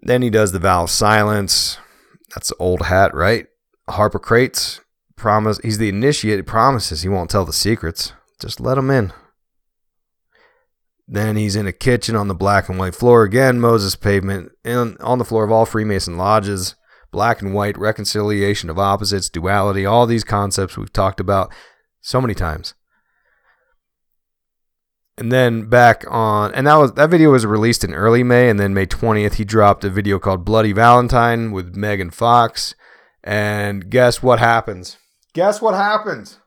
[0.02, 1.78] Then he does the vow of silence.
[2.34, 3.48] That's old hat, right?
[3.90, 4.82] Harpocrates
[5.16, 6.40] promise he's the initiate.
[6.40, 8.12] He promises he won't tell the secrets.
[8.40, 9.14] Just let him in.
[11.08, 13.60] Then he's in a kitchen on the black and white floor again.
[13.60, 16.76] Mosaic pavement and on the floor of all Freemason lodges
[17.16, 21.50] black and white, reconciliation of opposites, duality, all these concepts we've talked about
[22.02, 22.74] so many times.
[25.18, 28.60] And then back on, and that was that video was released in early May, and
[28.60, 32.76] then May 20th he dropped a video called Bloody Valentine with Megan Fox.
[33.24, 34.98] And guess what happens?
[35.34, 36.40] Guess what happens?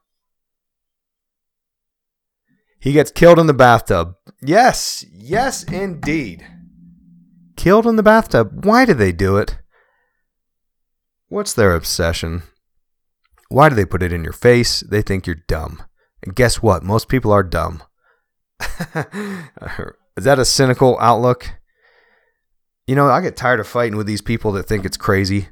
[2.78, 4.16] He gets killed in the bathtub.
[4.42, 6.46] Yes, yes, indeed.
[7.56, 8.66] Killed in the bathtub.
[8.66, 9.56] Why did they do it?
[11.28, 12.42] What's their obsession?
[13.50, 14.80] Why do they put it in your face?
[14.80, 15.82] They think you're dumb.
[16.22, 16.82] And guess what?
[16.82, 17.82] Most people are dumb.
[18.60, 21.50] Is that a cynical outlook?
[22.86, 25.48] You know, I get tired of fighting with these people that think it's crazy.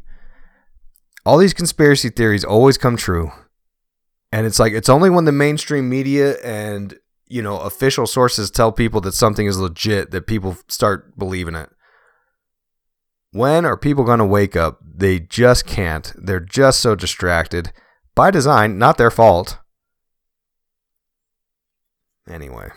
[1.24, 3.30] All these conspiracy theories always come true.
[4.32, 8.72] And it's like it's only when the mainstream media and, you know, official sources tell
[8.72, 11.68] people that something is legit that people start believing it.
[13.36, 14.80] When are people going to wake up?
[14.82, 16.10] They just can't.
[16.16, 17.70] They're just so distracted.
[18.14, 19.58] By design, not their fault.
[22.26, 22.70] Anyway,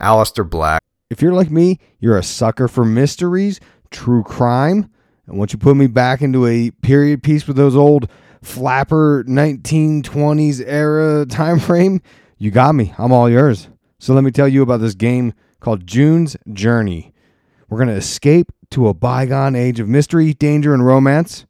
[0.00, 0.82] Aleister Black.
[1.08, 3.60] If you're like me, you're a sucker for mysteries,
[3.92, 4.90] true crime,
[5.28, 8.10] and once you put me back into a period piece with those old
[8.42, 12.02] flapper 1920s era time frame,
[12.38, 12.92] you got me.
[12.98, 13.68] I'm all yours.
[14.00, 17.14] So let me tell you about this game called June's Journey.
[17.68, 21.46] We're going to escape to a bygone age of mystery, danger, and romance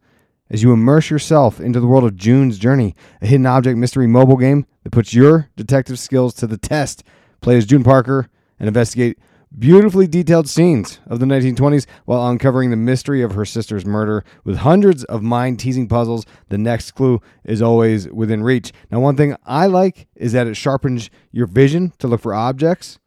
[0.51, 4.37] as you immerse yourself into the world of June's Journey, a hidden object mystery mobile
[4.37, 7.03] game that puts your detective skills to the test.
[7.41, 9.19] Play as June Parker and investigate
[9.59, 14.59] beautifully detailed scenes of the 1920s while uncovering the mystery of her sister's murder with
[14.59, 16.27] hundreds of mind teasing puzzles.
[16.49, 18.73] The next clue is always within reach.
[18.91, 22.99] Now, one thing I like is that it sharpens your vision to look for objects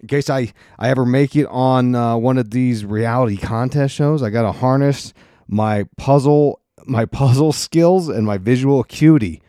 [0.00, 4.22] in case I, I ever make it on uh, one of these reality contest shows,
[4.22, 5.12] I got to harness
[5.46, 9.42] my puzzle my puzzle skills and my visual acuity.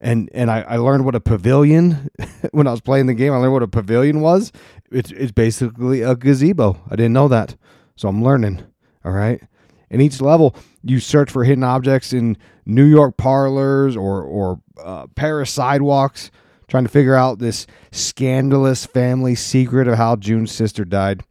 [0.00, 2.10] And and I, I learned what a pavilion
[2.52, 3.32] when I was playing the game.
[3.32, 4.52] I learned what a pavilion was.
[4.90, 6.80] It's it's basically a gazebo.
[6.90, 7.56] I didn't know that,
[7.96, 8.62] so I'm learning.
[9.04, 9.40] All right.
[9.88, 15.06] In each level, you search for hidden objects in New York parlors or or uh,
[15.14, 16.30] Paris sidewalks,
[16.68, 21.22] trying to figure out this scandalous family secret of how June's sister died.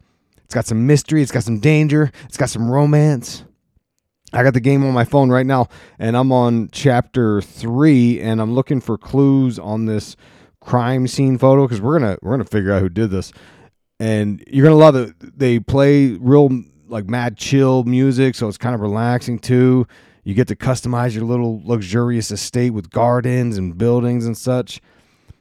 [0.44, 1.22] It's got some mystery.
[1.22, 2.12] It's got some danger.
[2.26, 3.44] It's got some romance.
[4.34, 8.42] I got the game on my phone right now, and I'm on chapter three, and
[8.42, 10.16] I'm looking for clues on this
[10.60, 13.32] crime scene photo because we're gonna we're gonna figure out who did this,
[14.00, 15.14] and you're gonna love it.
[15.38, 16.50] They play real
[16.88, 19.88] like mad chill music, so it's kind of relaxing too.
[20.24, 24.82] You get to customize your little luxurious estate with gardens and buildings and such.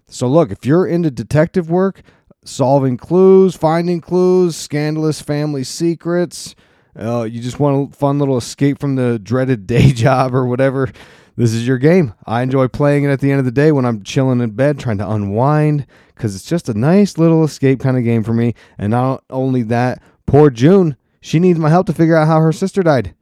[0.06, 2.02] So look, if you're into detective work,
[2.44, 6.54] solving clues, finding clues, scandalous family secrets,
[6.98, 10.90] uh, you just want a fun little escape from the dreaded day job or whatever,
[11.36, 12.14] this is your game.
[12.26, 14.78] I enjoy playing it at the end of the day when I'm chilling in bed
[14.78, 18.54] trying to unwind because it's just a nice little escape kind of game for me.
[18.78, 22.52] And not only that, poor June, she needs my help to figure out how her
[22.52, 23.14] sister died.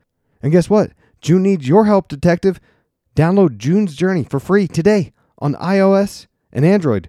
[0.43, 0.93] And guess what?
[1.22, 2.61] June needs your help, detective.
[3.14, 7.09] Download June's Journey for free today on iOS and Android.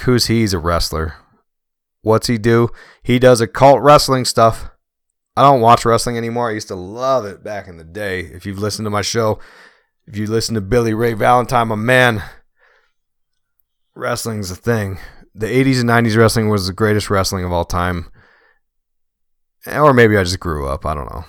[0.00, 0.40] Who's he?
[0.40, 1.14] He's a wrestler.
[2.02, 2.68] What's he do?
[3.02, 4.70] He does occult wrestling stuff.
[5.36, 6.50] I don't watch wrestling anymore.
[6.50, 8.20] I used to love it back in the day.
[8.20, 9.38] If you've listened to my show,
[10.06, 12.22] if you listen to Billy Ray Valentine, my man,
[13.94, 14.98] wrestling's a thing.
[15.34, 18.10] The 80s and 90s wrestling was the greatest wrestling of all time.
[19.66, 20.84] Eh, or maybe I just grew up.
[20.84, 21.24] I don't know.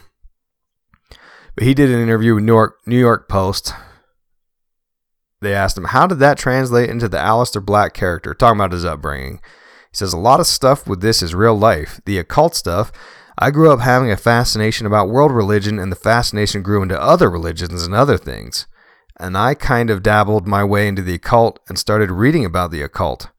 [1.56, 3.74] But he did an interview with New York, New York Post
[5.42, 8.34] they asked him, How did that translate into the Aleister Black character?
[8.34, 9.40] Talking about his upbringing.
[9.92, 12.02] He says, A lot of stuff with this is real life.
[12.06, 12.92] The occult stuff,
[13.38, 17.30] I grew up having a fascination about world religion, and the fascination grew into other
[17.30, 18.68] religions and other things.
[19.18, 22.82] And I kind of dabbled my way into the occult and started reading about the
[22.82, 23.30] occult.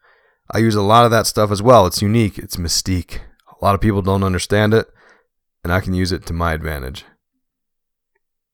[0.51, 1.87] I use a lot of that stuff as well.
[1.87, 3.21] It's unique, it's mystique.
[3.61, 4.87] A lot of people don't understand it,
[5.63, 7.05] and I can use it to my advantage.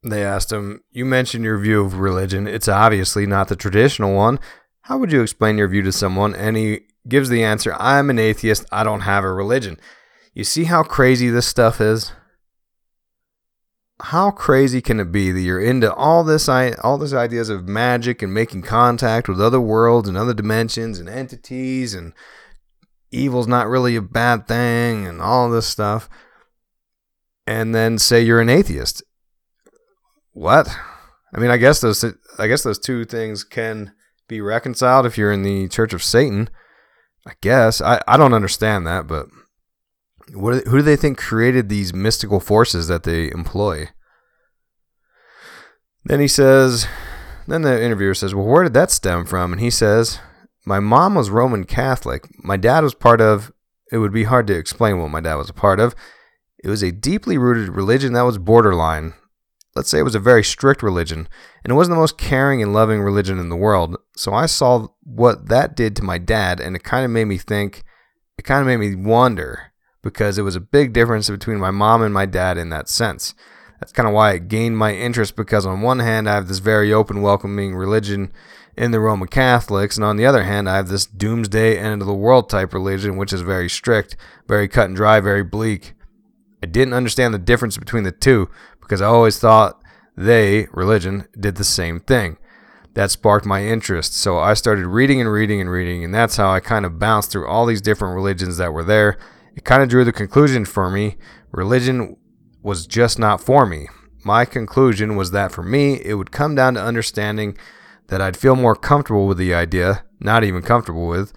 [0.03, 2.47] They asked him, You mentioned your view of religion.
[2.47, 4.39] It's obviously not the traditional one.
[4.83, 6.35] How would you explain your view to someone?
[6.35, 8.67] And he gives the answer I'm an atheist.
[8.71, 9.79] I don't have a religion.
[10.35, 12.13] You see how crazy this stuff is?
[14.01, 18.21] How crazy can it be that you're into all this all these ideas of magic
[18.21, 22.13] and making contact with other worlds and other dimensions and entities and
[23.11, 26.11] evil's not really a bad thing and all this stuff
[27.47, 29.03] and then say you're an atheist
[30.37, 30.69] what?
[31.35, 32.05] I mean, I guess those
[32.39, 33.93] I guess those two things can
[34.29, 36.51] be reconciled if you're in the Church of Satan.
[37.27, 39.27] I guess I, I don't understand that, but
[40.35, 43.89] what who do they think created these mystical forces that they employ?
[46.05, 46.87] Then he says,
[47.49, 50.21] then the interviewer says, "Well, where did that stem from?" And he says,
[50.67, 52.29] "My mom was Roman Catholic.
[52.45, 53.53] My dad was part of.
[53.91, 55.95] It would be hard to explain what my dad was a part of.
[56.63, 59.15] It was a deeply rooted religion that was borderline
[59.77, 61.29] let's say it was a very strict religion,
[61.63, 63.97] and it wasn't the most caring and loving religion in the world.
[64.17, 67.39] So I saw what that did to my dad, and it kind of made me
[67.39, 67.85] think,
[68.39, 69.73] it kind of made me wonder,
[70.03, 73.35] because it was a big difference between my mom and my dad in that sense.
[73.79, 76.59] That's kind of why it gained my interest, because on one hand, I have this
[76.59, 78.33] very open, welcoming religion
[78.77, 82.09] in the Roman Catholics, and on the other hand, I have this doomsday end of
[82.09, 84.17] the world type religion, which is very strict,
[84.49, 85.95] very cut and dry, very bleak.
[86.63, 88.49] I didn't understand the difference between the two,
[88.87, 89.83] because I always thought
[90.17, 92.39] they, religion, did the same thing.
[92.95, 94.15] That sparked my interest.
[94.15, 97.33] So I started reading and reading and reading, and that's how I kind of bounced
[97.33, 99.19] through all these different religions that were there.
[99.55, 101.17] It kind of drew the conclusion for me
[101.53, 102.17] religion
[102.63, 103.89] was just not for me.
[104.25, 107.57] My conclusion was that for me, it would come down to understanding
[108.09, 111.33] that I'd feel more comfortable with the idea, not even comfortable with,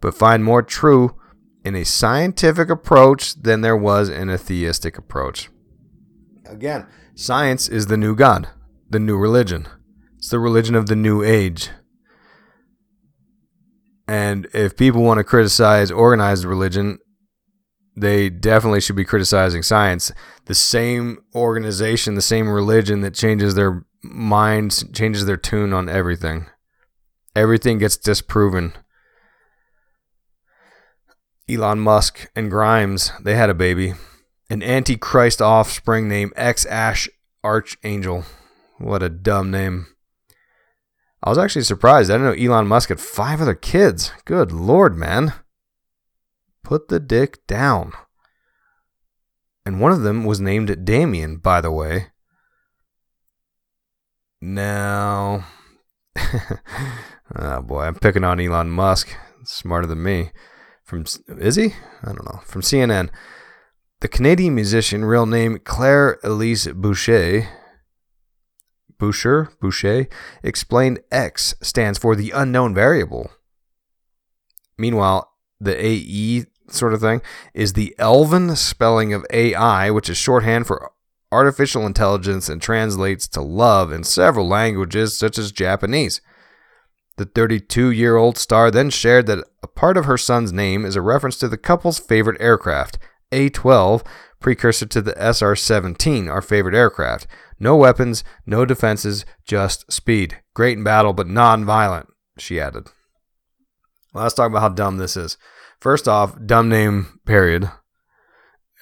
[0.00, 1.16] but find more true
[1.64, 5.50] in a scientific approach than there was in a theistic approach.
[6.50, 8.48] Again, science is the new God,
[8.88, 9.68] the new religion.
[10.18, 11.70] It's the religion of the new age.
[14.08, 16.98] And if people want to criticize organized religion,
[17.96, 20.10] they definitely should be criticizing science.
[20.46, 26.46] The same organization, the same religion that changes their minds, changes their tune on everything.
[27.36, 28.72] Everything gets disproven.
[31.48, 33.94] Elon Musk and Grimes, they had a baby.
[34.50, 37.08] An antichrist offspring named X Ash
[37.44, 38.24] Archangel.
[38.78, 39.86] What a dumb name.
[41.22, 42.10] I was actually surprised.
[42.10, 44.10] I didn't know Elon Musk had five other kids.
[44.24, 45.34] Good lord, man.
[46.64, 47.92] Put the dick down.
[49.64, 52.08] And one of them was named Damien, by the way.
[54.40, 55.44] Now,
[57.36, 59.14] oh boy, I'm picking on Elon Musk.
[59.44, 60.30] Smarter than me.
[60.82, 61.74] From is he?
[62.02, 62.40] I don't know.
[62.44, 63.10] From CNN,
[64.00, 67.48] the Canadian musician, real name Claire Elise Boucher,
[68.98, 70.06] Boucher, Boucher,
[70.42, 73.30] explained X stands for the unknown variable.
[74.78, 75.30] Meanwhile,
[75.60, 77.20] the AE sort of thing
[77.52, 80.92] is the Elven spelling of AI, which is shorthand for
[81.32, 86.20] artificial intelligence and translates to love in several languages, such as Japanese.
[87.16, 90.96] The 32 year old star then shared that a part of her son's name is
[90.96, 92.98] a reference to the couple's favorite aircraft,
[93.32, 94.02] A 12,
[94.40, 97.26] precursor to the SR 17, our favorite aircraft.
[97.58, 100.38] No weapons, no defenses, just speed.
[100.54, 102.08] Great in battle, but non violent,
[102.38, 102.86] she added.
[104.12, 105.36] Well, let's talk about how dumb this is.
[105.78, 107.70] First off, dumb name, period.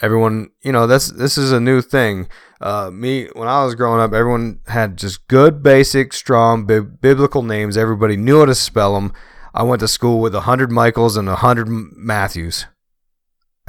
[0.01, 2.29] Everyone, you know, this this is a new thing.
[2.61, 7.43] Uh, me, when I was growing up, everyone had just good, basic, strong, bi- biblical
[7.43, 7.77] names.
[7.77, 9.13] Everybody knew how to spell them.
[9.53, 12.67] I went to school with a hundred Michaels and a hundred Matthews.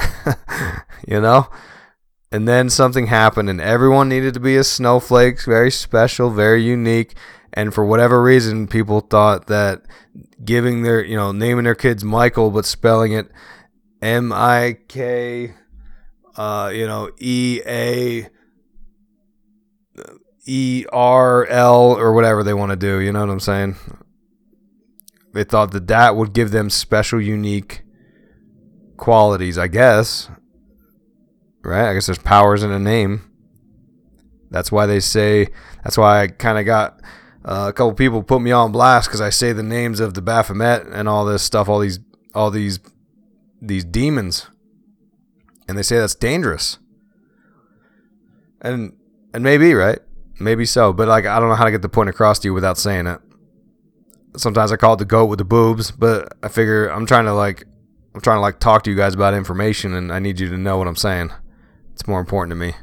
[1.08, 1.48] you know,
[2.32, 7.16] and then something happened, and everyone needed to be a snowflake, very special, very unique.
[7.54, 9.82] And for whatever reason, people thought that
[10.44, 13.32] giving their, you know, naming their kids Michael, but spelling it
[14.02, 15.56] M I K,
[16.38, 18.30] uh, you know, E A
[20.46, 23.00] E R L or whatever they want to do.
[23.00, 23.76] You know what I'm saying?
[25.34, 27.84] They thought that that would give them special, unique
[29.00, 30.30] qualities, I guess
[31.64, 31.90] right?
[31.90, 33.30] I guess there's powers in a name.
[34.50, 35.48] That's why they say.
[35.84, 37.00] That's why I kind of got
[37.46, 40.22] uh, a couple people put me on blast because I say the names of the
[40.22, 42.00] Baphomet and all this stuff, all these,
[42.34, 42.80] all these,
[43.62, 44.48] these demons,
[45.68, 46.80] and they say that's dangerous.
[48.62, 48.94] And
[49.34, 50.00] and maybe right,
[50.40, 52.54] maybe so, but like I don't know how to get the point across to you
[52.54, 53.22] without saying it.
[54.36, 57.34] Sometimes I call it the goat with the boobs, but I figure I'm trying to
[57.34, 57.66] like
[58.14, 60.58] I'm trying to like talk to you guys about information, and I need you to
[60.58, 61.32] know what I'm saying.
[61.94, 62.74] It's more important to me.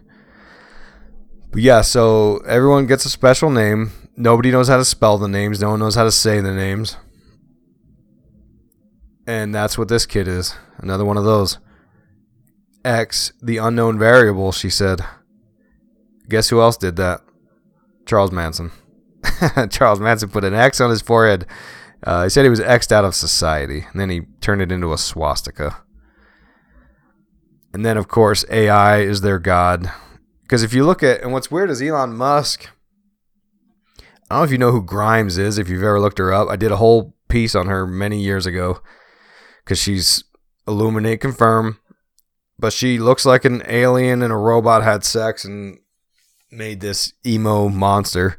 [1.50, 3.92] But yeah, so everyone gets a special name.
[4.16, 5.60] Nobody knows how to spell the names.
[5.60, 6.96] No one knows how to say the names.
[9.26, 10.54] And that's what this kid is.
[10.78, 11.58] Another one of those.
[12.84, 15.00] X, the unknown variable, she said.
[16.28, 17.22] Guess who else did that?
[18.06, 18.70] Charles Manson.
[19.70, 21.46] Charles Manson put an X on his forehead.
[22.06, 24.92] Uh, he said he was X'd out of society, and then he turned it into
[24.92, 25.82] a swastika.
[27.74, 29.90] And then, of course, AI is their god.
[30.42, 32.70] Because if you look at, and what's weird is Elon Musk.
[34.30, 36.48] I don't know if you know who Grimes is, if you've ever looked her up.
[36.48, 38.80] I did a whole piece on her many years ago
[39.64, 40.24] because she's
[40.66, 41.80] Illuminati confirm.
[42.58, 45.78] But she looks like an alien and a robot had sex and
[46.50, 48.38] made this emo monster.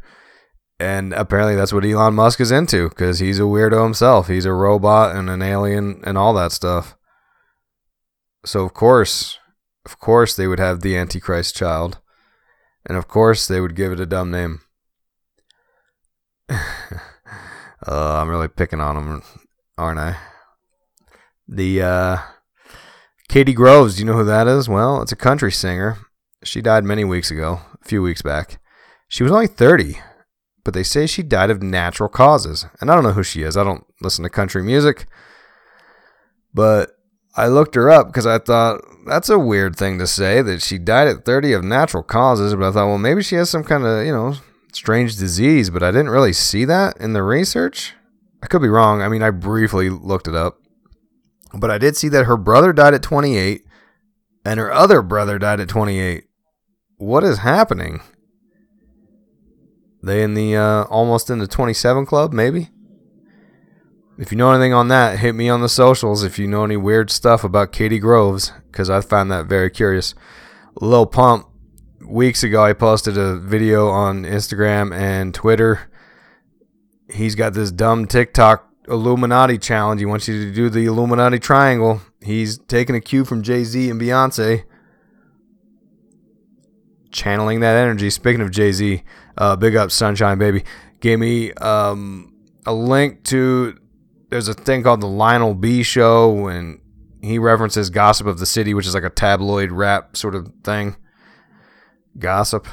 [0.80, 4.28] And apparently that's what Elon Musk is into because he's a weirdo himself.
[4.28, 6.96] He's a robot and an alien and all that stuff.
[8.46, 9.40] So of course,
[9.86, 12.00] of course they would have the Antichrist child.
[12.86, 14.62] And of course they would give it a dumb name.
[16.50, 16.60] uh,
[17.86, 19.24] I'm really picking on them,
[19.78, 20.18] aren't I?
[21.48, 22.18] The uh,
[23.30, 24.70] Cady Groves, do you know who that is?
[24.70, 25.98] Well, it's a country singer.
[26.44, 28.60] She died many weeks ago, a few weeks back.
[29.10, 30.00] She was only 30,
[30.68, 32.65] but they say she died of natural causes.
[32.82, 33.55] And I don't know who she is.
[33.55, 35.05] I don't listen to country music.
[36.53, 36.91] But
[37.38, 40.78] I looked her up because I thought that's a weird thing to say that she
[40.78, 42.53] died at 30 of natural causes.
[42.53, 44.34] But I thought, well, maybe she has some kind of, you know,
[44.74, 47.93] strange disease, but I didn't really see that in the research.
[48.43, 49.01] I could be wrong.
[49.01, 50.57] I mean, I briefly looked it up.
[51.53, 53.63] But I did see that her brother died at 28
[54.43, 56.26] and her other brother died at 28.
[56.97, 58.01] What is happening?
[60.08, 62.70] They in the uh, almost in the 27 club, maybe?
[64.18, 66.78] If you know anything on that, hit me on the socials if you know any
[66.78, 70.16] weird stuff about Cady Groves, because I find that very curious.
[70.82, 71.47] Lil Pump
[72.03, 75.91] weeks ago, I posted a video on Instagram and Twitter.
[77.10, 80.01] He's got this dumb TikTok Illuminati challenge.
[80.01, 82.01] He wants you to do the Illuminati triangle.
[82.22, 84.64] He's taking a cue from Jay Z and Beyonce,
[87.18, 88.09] channeling that energy.
[88.09, 89.03] Speaking of Jay Z,
[89.38, 90.63] uh, big up Sunshine Baby.
[91.01, 92.34] Gave me um,
[92.65, 93.78] a link to.
[94.30, 96.80] There's a thing called the Lionel B Show, and
[97.22, 100.95] he references Gossip of the City, which is like a tabloid rap sort of thing.
[102.18, 102.68] Gossip.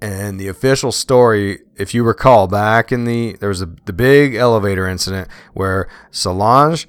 [0.00, 4.34] And the official story, if you recall, back in the there was a, the big
[4.34, 6.86] elevator incident where Solange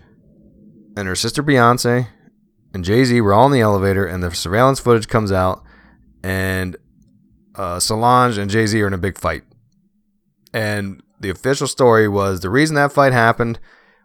[0.96, 2.08] and her sister Beyonce
[2.72, 5.64] and Jay Z were all in the elevator, and the surveillance footage comes out,
[6.24, 6.78] and
[7.56, 9.44] uh, Solange and Jay Z are in a big fight.
[10.54, 13.60] And the official story was the reason that fight happened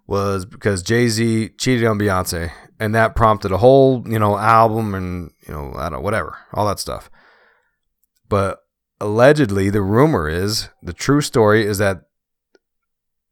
[0.07, 4.95] was because Jay Z cheated on Beyonce, and that prompted a whole you know album
[4.95, 7.11] and you know I don't whatever all that stuff.
[8.29, 8.59] But
[9.01, 12.03] allegedly, the rumor is the true story is that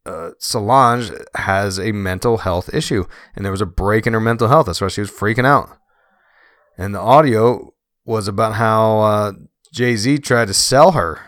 [0.05, 3.05] uh, Solange has a mental health issue,
[3.35, 4.67] and there was a break in her mental health.
[4.67, 5.77] That's why she was freaking out.
[6.79, 7.73] And the audio
[8.05, 9.33] was about how uh,
[9.73, 11.21] Jay Z tried to sell her,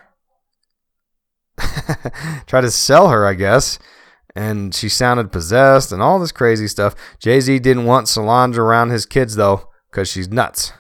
[2.47, 3.79] tried to sell her, I guess,
[4.35, 6.95] and she sounded possessed and all this crazy stuff.
[7.19, 10.73] Jay Z didn't want Solange around his kids though, because she's nuts.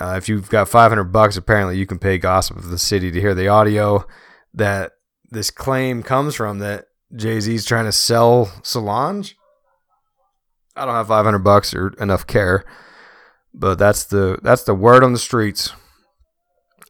[0.00, 3.20] Uh, if you've got 500 bucks, apparently you can pay Gossip of the City to
[3.20, 4.06] hear the audio
[4.54, 4.92] that
[5.30, 9.36] this claim comes from that Jay Z's trying to sell Solange.
[10.74, 12.64] I don't have 500 bucks or enough care,
[13.52, 15.72] but that's the that's the word on the streets.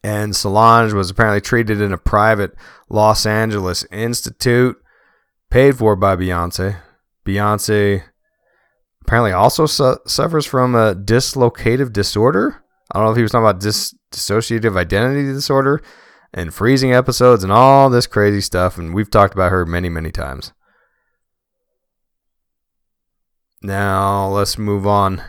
[0.02, 2.54] And Solange was apparently treated in a private
[2.88, 4.76] Los Angeles institute
[5.50, 6.80] paid for by Beyonce.
[7.26, 8.04] Beyonce
[9.02, 12.62] apparently also su- suffers from a dislocative disorder.
[12.90, 15.82] I don't know if he was talking about dis- dissociative identity disorder
[16.32, 18.78] and freezing episodes and all this crazy stuff.
[18.78, 20.52] And we've talked about her many, many times.
[23.62, 25.22] Now let's move on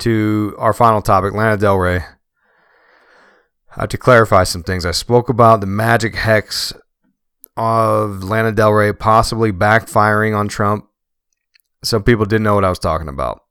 [0.00, 1.96] to our final topic Lana Del Rey.
[3.76, 4.86] I have to clarify some things.
[4.86, 6.72] I spoke about the magic hex
[7.56, 10.86] of Lana Del Rey possibly backfiring on Trump.
[11.82, 13.42] Some people didn't know what I was talking about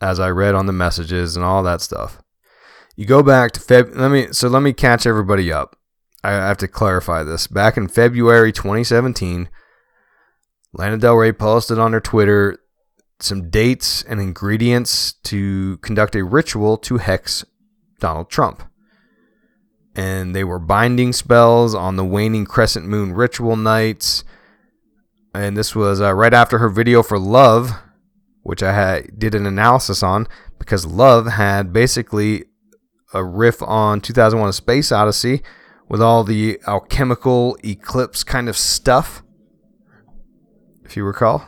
[0.00, 2.22] as I read on the messages and all that stuff.
[2.96, 3.96] You go back to Feb.
[3.96, 5.76] Let me so let me catch everybody up.
[6.22, 7.46] I have to clarify this.
[7.46, 9.48] Back in February 2017,
[10.72, 12.58] Lana Del Rey posted on her Twitter
[13.22, 17.44] some dates and ingredients to conduct a ritual to hex
[17.98, 18.62] Donald Trump
[19.94, 24.24] and they were binding spells on the waning crescent moon ritual nights.
[25.34, 27.72] And this was uh, right after her video for Love,
[28.42, 30.26] which I had, did an analysis on
[30.58, 32.44] because Love had basically
[33.12, 35.42] a riff on 2001: A Space Odyssey
[35.88, 39.22] with all the alchemical eclipse kind of stuff,
[40.84, 41.44] if you recall.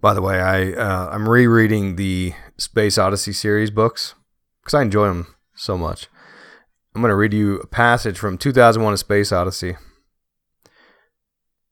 [0.00, 4.14] By the way, I uh, I'm rereading the Space Odyssey series books
[4.62, 6.08] because I enjoy them so much.
[6.94, 9.76] I'm going to read you a passage from 2001 A Space Odyssey.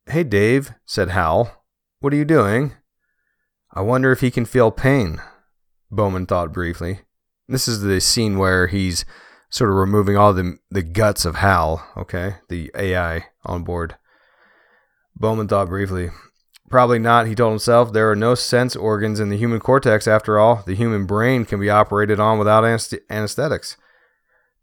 [0.06, 1.64] Hey, Dave, said Hal.
[2.00, 2.74] What are you doing?
[3.72, 5.20] I wonder if he can feel pain,
[5.90, 7.00] Bowman thought briefly.
[7.48, 9.04] This is the scene where he's
[9.50, 12.36] sort of removing all the, the guts of Hal, okay?
[12.48, 13.96] The AI on board.
[15.16, 16.10] Bowman thought briefly.
[16.68, 17.92] Probably not, he told himself.
[17.92, 20.62] There are no sense organs in the human cortex after all.
[20.66, 22.64] The human brain can be operated on without
[23.08, 23.76] anesthetics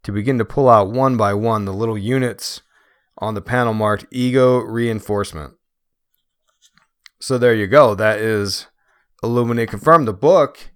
[0.03, 2.61] to begin to pull out one by one the little units
[3.17, 5.55] on the panel marked ego reinforcement.
[7.19, 7.95] So there you go.
[7.95, 8.67] That is
[9.23, 10.07] Illuminati confirmed.
[10.07, 10.71] The book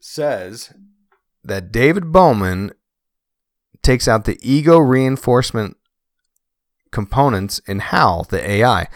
[0.00, 0.72] says
[1.44, 2.72] that David Bowman
[3.82, 5.76] takes out the ego reinforcement
[6.90, 8.88] components in Hal, the AI.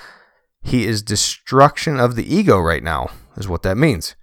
[0.66, 4.16] He is destruction of the ego right now, is what that means.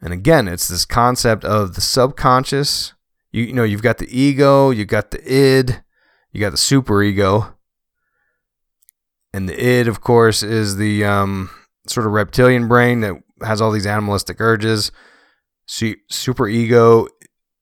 [0.00, 2.94] And again, it's this concept of the subconscious
[3.34, 5.82] you, you know you've got the ego, you've got the id,
[6.30, 7.56] you got the super ego,
[9.32, 11.50] and the id, of course, is the um,
[11.88, 14.92] sort of reptilian brain that has all these animalistic urges.
[15.66, 17.08] super ego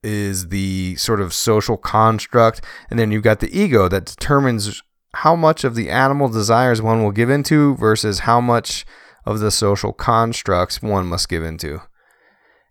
[0.02, 2.60] is the sort of social construct,
[2.90, 4.82] and then you've got the ego that determines
[5.14, 8.86] how much of the animal desires one will give into versus how much
[9.24, 11.80] of the social constructs one must give into.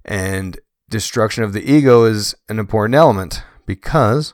[0.04, 4.34] And destruction of the ego is an important element because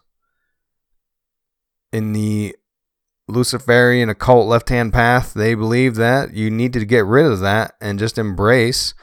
[1.91, 2.55] in the
[3.28, 7.74] Luciferian occult left hand path, they believe that you need to get rid of that
[7.82, 8.93] and just embrace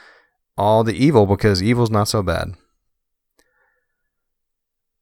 [0.57, 2.55] all the evil because evil's not so bad.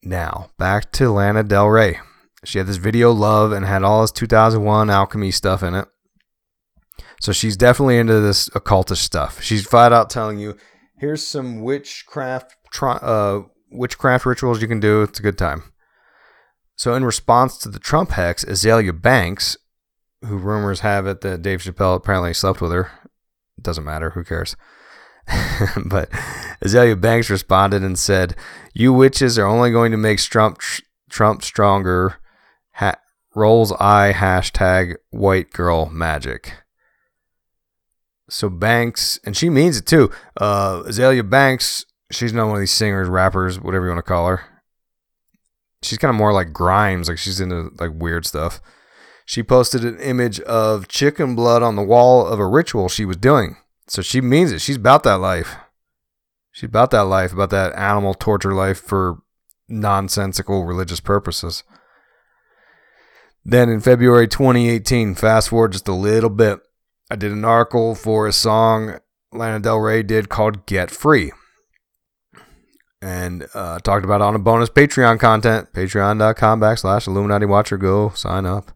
[0.02, 2.00] Now, back to Lana Del Rey.
[2.44, 5.86] She had this video Love and had all this 2001 alchemy stuff in it.
[7.20, 9.40] So she's definitely into this occultish stuff.
[9.42, 10.56] She's flat out telling you,
[10.98, 15.02] here's some witchcraft uh, witchcraft rituals you can do.
[15.02, 15.62] It's a good time.
[16.74, 19.56] So in response to the Trump hex, Azealia Banks,
[20.22, 22.90] who rumors have it that Dave Chappelle apparently slept with her,
[23.60, 24.56] doesn't matter, who cares?
[25.86, 26.10] but
[26.64, 28.34] Azealia Banks responded and said,
[28.74, 30.58] "You witches are only going to make Trump
[31.08, 32.16] Trump stronger."
[33.34, 36.54] Rolls eye hashtag white girl magic.
[38.28, 40.10] So Banks, and she means it too.
[40.38, 44.26] Uh, Azealia Banks, she's not one of these singers, rappers, whatever you want to call
[44.28, 44.42] her.
[45.82, 48.60] She's kind of more like Grimes, like she's into like weird stuff.
[49.24, 53.16] She posted an image of chicken blood on the wall of a ritual she was
[53.16, 53.56] doing.
[53.86, 54.60] So she means it.
[54.60, 55.56] She's about that life.
[56.52, 59.18] She's about that life, about that animal torture life for
[59.68, 61.64] nonsensical religious purposes.
[63.44, 66.60] Then in February 2018, fast forward just a little bit,
[67.10, 68.98] I did an article for a song
[69.32, 71.32] Lana Del Rey did called Get Free.
[73.00, 77.76] And uh, talked about on a bonus Patreon content, patreon.com backslash Illuminati Watcher.
[77.76, 78.70] Go sign up.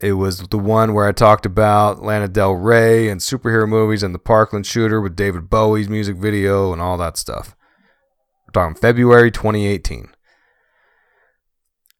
[0.00, 4.14] It was the one where I talked about Lana Del Rey and superhero movies and
[4.14, 7.56] the Parkland shooter with David Bowie's music video and all that stuff.
[8.46, 10.08] We're talking February 2018.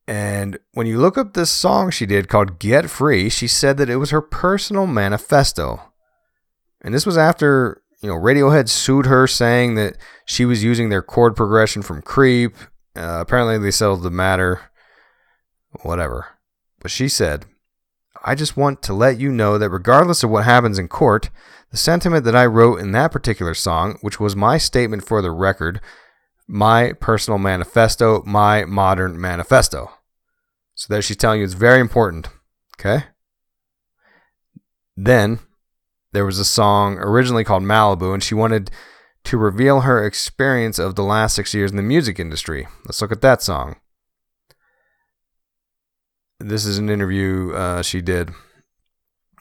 [0.09, 3.91] And when you look up this song she did called Get Free, she said that
[3.91, 5.93] it was her personal manifesto.
[6.81, 11.03] And this was after, you know, Radiohead sued her saying that she was using their
[11.03, 12.55] chord progression from Creep.
[12.95, 14.61] Uh, apparently they settled the matter.
[15.83, 16.27] Whatever.
[16.81, 17.47] But she said,
[18.25, 21.31] I just want to let you know that regardless of what happens in court,
[21.71, 25.31] the sentiment that I wrote in that particular song, which was my statement for the
[25.31, 25.81] record,
[26.47, 29.91] my personal manifesto, my modern manifesto.
[30.77, 32.29] So there she's telling you it's very important.
[32.79, 33.07] Okay?
[34.97, 35.41] Then
[36.13, 38.71] there was a song originally called Malibu, and she wanted
[39.25, 42.69] to reveal her experience of the last six years in the music industry.
[42.85, 43.77] Let's look at that song.
[46.39, 48.31] This is an interview uh, she did.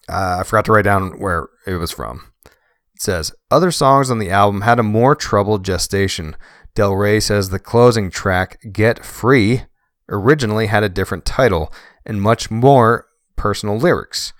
[0.09, 2.31] Uh, I forgot to write down where it was from.
[2.45, 6.36] It says, Other songs on the album had a more troubled gestation.
[6.73, 9.63] Del Rey says the closing track, Get Free,
[10.10, 11.72] originally had a different title
[12.06, 14.34] and much more personal lyrics.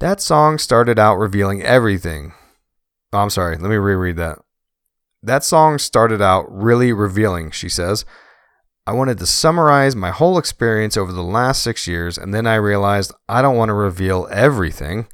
[0.00, 2.32] That song started out revealing everything.
[3.12, 4.38] Oh, I'm sorry, let me reread that.
[5.22, 8.04] That song started out really revealing, she says.
[8.86, 12.54] I wanted to summarize my whole experience over the last six years, and then I
[12.54, 15.08] realized I don't want to reveal everything.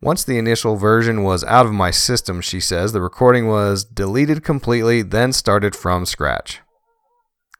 [0.00, 4.44] Once the initial version was out of my system, she says, the recording was deleted
[4.44, 6.60] completely, then started from scratch.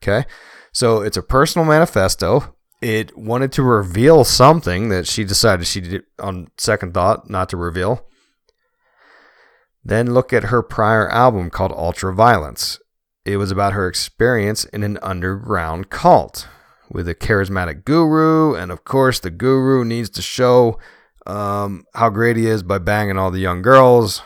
[0.01, 0.25] Okay?
[0.71, 2.55] So it's a personal manifesto.
[2.81, 7.57] It wanted to reveal something that she decided she did on second thought not to
[7.57, 8.05] reveal.
[9.83, 12.79] Then look at her prior album called Ultraviolence.
[13.25, 16.47] It was about her experience in an underground cult
[16.89, 20.79] with a charismatic guru, and of course, the guru needs to show
[21.27, 24.21] um, how great he is by banging all the young girls,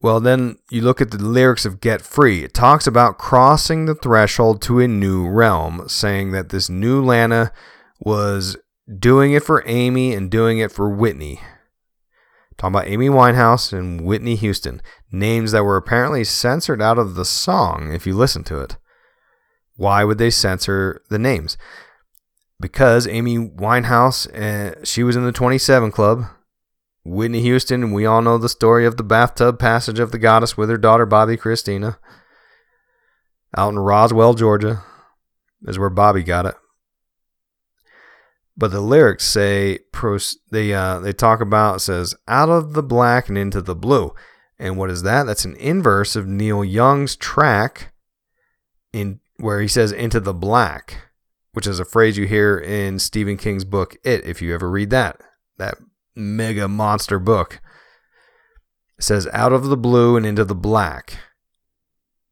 [0.00, 2.44] well, then you look at the lyrics of Get Free.
[2.44, 7.52] It talks about crossing the threshold to a new realm, saying that this new Lana
[7.98, 8.56] was
[8.98, 11.40] doing it for Amy and doing it for Whitney.
[12.56, 14.80] Talking about Amy Winehouse and Whitney Houston,
[15.10, 18.76] names that were apparently censored out of the song if you listen to it.
[19.76, 21.56] Why would they censor the names?
[22.60, 26.24] Because Amy Winehouse, uh, she was in the 27 Club,
[27.08, 30.68] Whitney Houston, we all know the story of the bathtub passage of the goddess with
[30.68, 31.96] her daughter Bobbi Kristina.
[33.56, 34.82] Out in Roswell, Georgia,
[35.62, 36.54] is where Bobby got it.
[38.56, 39.78] But the lyrics say
[40.50, 44.12] they uh, they talk about says out of the black and into the blue,
[44.58, 45.24] and what is that?
[45.24, 47.92] That's an inverse of Neil Young's track
[48.92, 51.08] in where he says into the black,
[51.52, 54.24] which is a phrase you hear in Stephen King's book It.
[54.24, 55.20] If you ever read that,
[55.56, 55.78] that
[56.18, 57.60] mega monster book.
[58.98, 61.18] It says out of the blue and into the black.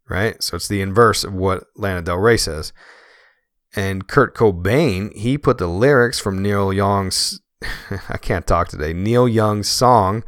[0.09, 0.43] Right?
[0.43, 2.73] So it's the inverse of what Lana Del Rey says.
[3.75, 7.41] And Kurt Cobain, he put the lyrics from Neil Young's
[8.09, 8.93] I can't talk today.
[8.93, 10.25] Neil Young's song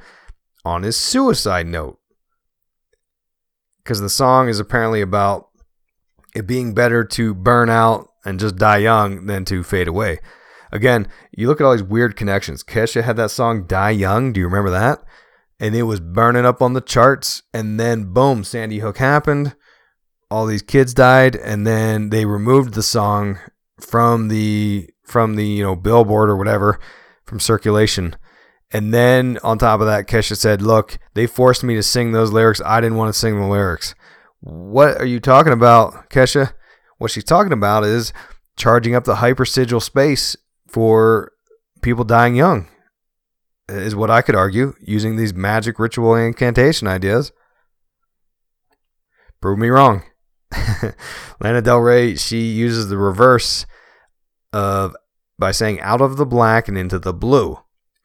[0.65, 1.99] on his suicide note.
[3.83, 5.49] Because the song is apparently about
[6.35, 10.19] it being better to burn out and just die young than to fade away.
[10.73, 12.63] Again, you look at all these weird connections.
[12.63, 14.33] Kesha had that song Die Young.
[14.33, 15.03] Do you remember that?
[15.61, 17.43] And it was burning up on the charts.
[17.53, 19.55] And then, boom, Sandy Hook happened.
[20.31, 23.39] all these kids died, and then they removed the song
[23.81, 26.79] from the from the you know billboard or whatever
[27.25, 28.17] from circulation.
[28.71, 32.33] And then on top of that, Kesha said, "Look, they forced me to sing those
[32.33, 32.61] lyrics.
[32.65, 33.95] I didn't want to sing the lyrics."
[34.41, 36.53] What are you talking about, Kesha?
[36.99, 38.13] What she's talking about is
[38.57, 40.37] charging up the hypersigil space
[40.69, 41.33] for
[41.83, 42.69] people dying young.
[43.69, 47.33] Is what I could argue using these magic ritual incantation ideas.
[49.43, 50.05] Prove me wrong.
[51.41, 53.67] Lana Del Rey, she uses the reverse
[54.55, 54.97] of
[55.39, 57.59] by saying out of the black and into the blue.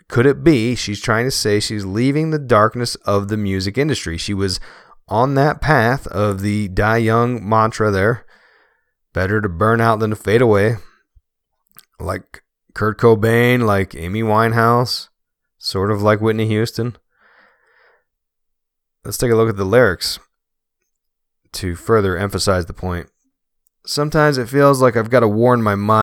[0.09, 4.17] Could it be she's trying to say she's leaving the darkness of the music industry?
[4.17, 4.59] She was
[5.07, 8.25] on that path of the die young mantra there.
[9.13, 10.75] Better to burn out than to fade away.
[11.99, 12.42] Like
[12.73, 15.09] Kurt Cobain, like Amy Winehouse,
[15.57, 16.97] sort of like Whitney Houston.
[19.03, 20.19] Let's take a look at the lyrics
[21.53, 23.09] to further emphasize the point.
[23.85, 26.02] Sometimes it feels like I've got to warn my mind.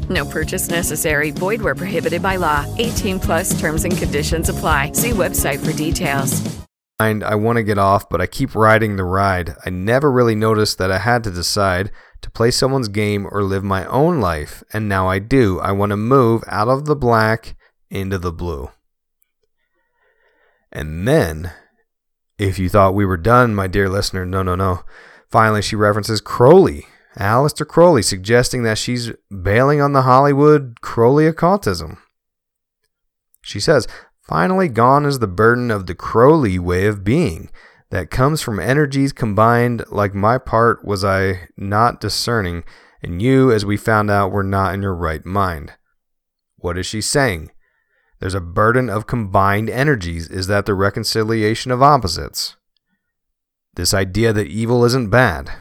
[0.11, 1.31] No purchase necessary.
[1.31, 2.65] Void where prohibited by law.
[2.77, 4.91] 18 plus terms and conditions apply.
[4.91, 6.61] See website for details.
[6.99, 9.55] I want to get off, but I keep riding the ride.
[9.65, 11.89] I never really noticed that I had to decide
[12.21, 15.59] to play someone's game or live my own life, and now I do.
[15.61, 17.55] I want to move out of the black
[17.89, 18.69] into the blue.
[20.71, 21.51] And then,
[22.37, 24.81] if you thought we were done, my dear listener, no, no, no.
[25.31, 26.85] Finally, she references Crowley,
[27.17, 31.97] Aleister Crowley, suggesting that she's bailing on the Hollywood Crowley occultism.
[33.41, 33.87] She says,
[34.21, 37.49] Finally, gone is the burden of the Crowley way of being
[37.89, 42.63] that comes from energies combined, like my part was I not discerning,
[43.03, 45.73] and you, as we found out, were not in your right mind.
[46.55, 47.51] What is she saying?
[48.19, 50.29] There's a burden of combined energies.
[50.29, 52.55] Is that the reconciliation of opposites?
[53.75, 55.51] This idea that evil isn't bad.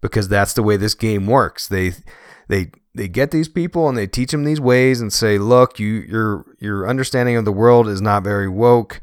[0.00, 1.66] Because that's the way this game works.
[1.66, 1.92] They
[2.48, 6.04] they they get these people and they teach them these ways and say, "Look, you
[6.08, 9.00] your your understanding of the world is not very woke.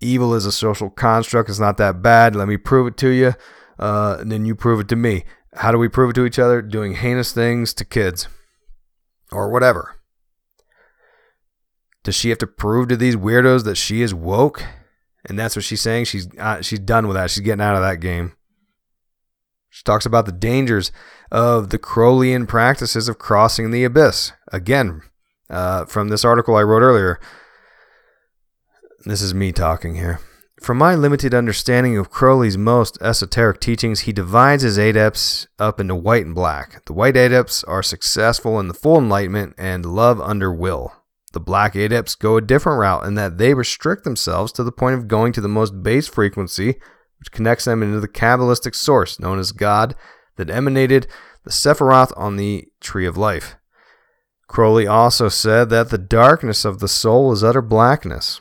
[0.00, 1.48] Evil is a social construct.
[1.48, 2.36] It's not that bad.
[2.36, 3.34] Let me prove it to you,
[3.78, 5.24] uh, and then you prove it to me.
[5.54, 6.62] How do we prove it to each other?
[6.62, 8.28] Doing heinous things to kids,
[9.32, 9.98] or whatever."
[12.04, 14.64] Does she have to prove to these weirdos that she is woke?
[15.26, 16.06] And that's what she's saying.
[16.06, 17.30] She's uh, she's done with that.
[17.30, 18.32] She's getting out of that game.
[19.78, 20.90] She talks about the dangers
[21.30, 24.32] of the Crowleyan practices of crossing the abyss.
[24.52, 25.02] Again,
[25.48, 27.20] uh, from this article I wrote earlier.
[29.04, 30.18] This is me talking here.
[30.60, 35.94] From my limited understanding of Crowley's most esoteric teachings, he divides his adepts up into
[35.94, 36.84] white and black.
[36.86, 40.92] The white adepts are successful in the full enlightenment and love under will.
[41.32, 44.96] The black adepts go a different route in that they restrict themselves to the point
[44.96, 46.80] of going to the most base frequency,
[47.18, 49.94] which connects them into the Kabbalistic source known as God
[50.36, 51.06] that emanated
[51.44, 53.56] the Sephiroth on the Tree of Life.
[54.48, 58.40] Crowley also said that the darkness of the soul is utter blackness.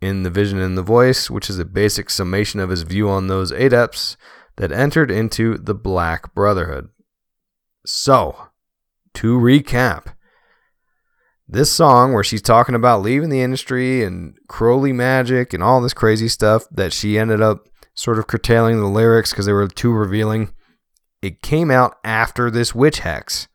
[0.00, 3.26] In The Vision and the Voice, which is a basic summation of his view on
[3.26, 4.18] those adepts
[4.56, 6.90] that entered into the Black Brotherhood.
[7.86, 8.48] So,
[9.14, 10.14] to recap,
[11.48, 15.94] this song where she's talking about leaving the industry and Crowley magic and all this
[15.94, 19.92] crazy stuff that she ended up sort of curtailing the lyrics because they were too
[19.92, 20.52] revealing.
[21.22, 23.48] It came out after this witch hex.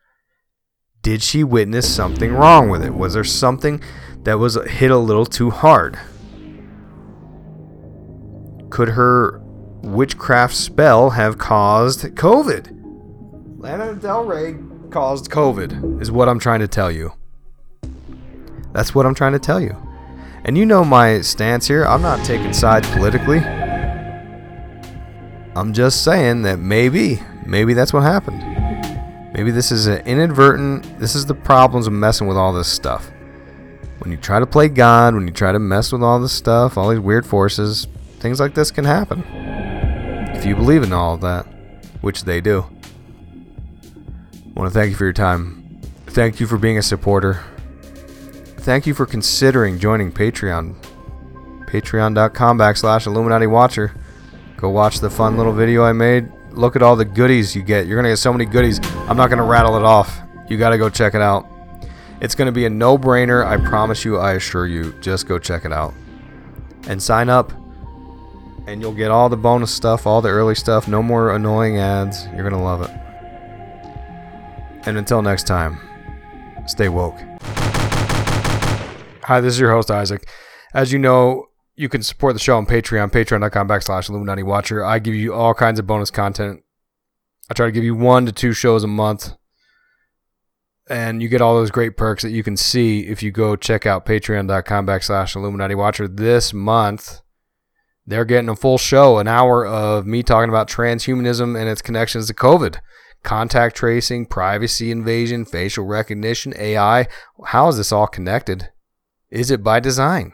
[1.02, 2.94] Did she witness something wrong with it?
[2.94, 3.82] Was there something
[4.24, 5.98] that was hit a little too hard?
[8.70, 9.40] Could her
[9.82, 12.76] witchcraft spell have caused COVID?
[13.58, 14.56] Lana Del Rey
[14.90, 17.14] caused COVID, is what I'm trying to tell you.
[18.74, 19.76] That's what I'm trying to tell you.
[20.46, 21.86] And you know my stance here.
[21.86, 23.40] I'm not taking sides politically.
[25.60, 28.39] I'm just saying that maybe, maybe that's what happened.
[29.34, 33.12] Maybe this is an inadvertent, this is the problems of messing with all this stuff.
[33.97, 36.78] When you try to play God, when you try to mess with all this stuff,
[36.78, 37.88] all these weird forces,
[38.20, 39.22] things like this can happen.
[40.34, 41.45] If you believe in all of that,
[41.99, 42.66] which they do.
[43.84, 45.82] I want to thank you for your time.
[46.05, 47.43] Thank you for being a supporter.
[48.60, 50.76] Thank you for considering joining Patreon.
[51.66, 53.93] Patreon.com backslash Illuminati Watcher.
[54.60, 56.30] Go watch the fun little video I made.
[56.51, 57.88] Look at all the goodies you get.
[57.88, 58.80] You're going to get so many goodies.
[59.07, 60.20] I'm not going to rattle it off.
[60.49, 61.47] You got to go check it out.
[62.20, 63.45] It's going to be a no brainer.
[63.45, 64.91] I promise you, I assure you.
[64.99, 65.93] Just go check it out.
[66.89, 67.53] And sign up.
[68.68, 70.89] And you'll get all the bonus stuff, all the early stuff.
[70.89, 72.26] No more annoying ads.
[72.26, 72.91] You're going to love it.
[74.86, 75.80] And until next time,
[76.68, 77.18] stay woke.
[79.24, 80.28] Hi, this is your host, Isaac.
[80.74, 81.49] As you know,
[81.80, 84.84] you can support the show on Patreon, patreon.com backslash Illuminati Watcher.
[84.84, 86.62] I give you all kinds of bonus content.
[87.50, 89.32] I try to give you one to two shows a month.
[90.90, 93.86] And you get all those great perks that you can see if you go check
[93.86, 97.22] out patreon.com backslash Illuminati Watcher this month.
[98.06, 102.28] They're getting a full show, an hour of me talking about transhumanism and its connections
[102.28, 102.80] to COVID
[103.24, 107.08] contact tracing, privacy invasion, facial recognition, AI.
[107.46, 108.70] How is this all connected?
[109.30, 110.34] Is it by design?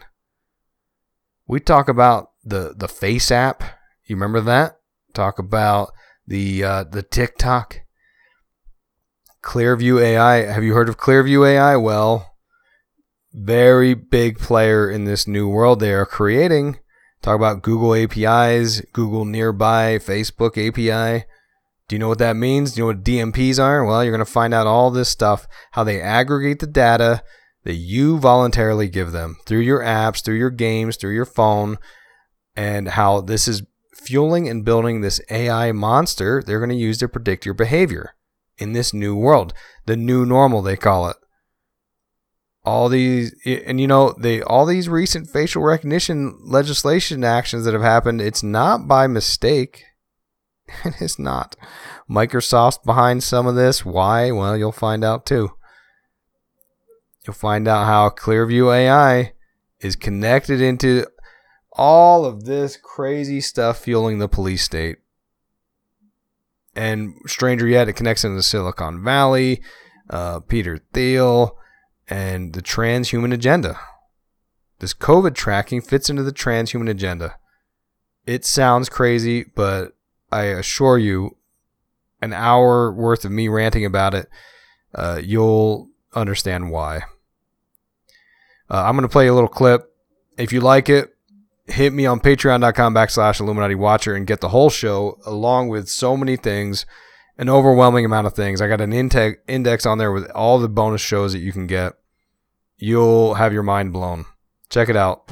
[1.47, 3.63] We talk about the the Face app.
[4.05, 4.77] You remember that?
[5.13, 5.91] Talk about
[6.25, 7.81] the uh, the TikTok,
[9.43, 10.51] Clearview AI.
[10.51, 11.75] Have you heard of Clearview AI?
[11.77, 12.35] Well,
[13.33, 16.79] very big player in this new world they are creating.
[17.21, 21.25] Talk about Google APIs, Google Nearby, Facebook API.
[21.87, 22.73] Do you know what that means?
[22.73, 23.85] Do you know what DMPs are?
[23.85, 27.23] Well, you're going to find out all this stuff, how they aggregate the data
[27.65, 31.77] that you voluntarily give them through your apps, through your games, through your phone,
[32.55, 33.63] and how this is
[33.93, 38.13] fueling and building this AI monster they're going to use to predict your behavior
[38.57, 39.53] in this new world,
[39.85, 41.17] the new normal they call it.
[42.63, 47.83] All these and you know, they all these recent facial recognition legislation actions that have
[47.83, 49.83] happened, it's not by mistake.
[50.83, 51.55] It is not.
[52.09, 53.85] Microsoft's behind some of this.
[53.85, 54.31] Why?
[54.31, 55.51] Well, you'll find out too.
[57.25, 59.33] You'll find out how Clearview AI
[59.79, 61.07] is connected into
[61.71, 64.97] all of this crazy stuff fueling the police state.
[66.75, 69.61] And stranger yet, it connects into Silicon Valley,
[70.09, 71.57] uh, Peter Thiel,
[72.07, 73.79] and the transhuman agenda.
[74.79, 77.37] This COVID tracking fits into the transhuman agenda.
[78.25, 79.95] It sounds crazy, but
[80.31, 81.37] I assure you,
[82.21, 84.27] an hour worth of me ranting about it,
[84.93, 87.03] uh, you'll understand why.
[88.69, 89.91] Uh, I'm going to play a little clip.
[90.37, 91.15] If you like it,
[91.67, 96.17] hit me on patreon.com backslash Illuminati Watcher and get the whole show along with so
[96.17, 96.85] many things,
[97.37, 98.61] an overwhelming amount of things.
[98.61, 101.93] I got an index on there with all the bonus shows that you can get.
[102.77, 104.25] You'll have your mind blown.
[104.69, 105.23] Check it out.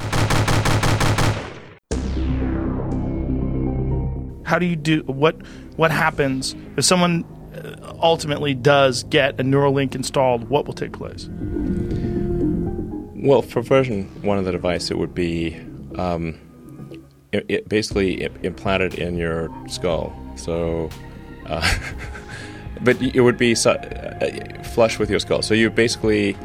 [4.45, 5.35] How do you do what?
[5.77, 7.25] What happens if someone
[7.55, 10.49] uh, ultimately does get a Neuralink installed?
[10.49, 11.27] What will take place?
[13.23, 15.55] Well, for version one of the device, it would be
[15.95, 16.37] um,
[17.31, 20.13] it, it basically implanted in your skull.
[20.35, 20.89] So,
[21.45, 21.79] uh,
[22.81, 25.41] but it would be su- uh, flush with your skull.
[25.41, 26.35] So you basically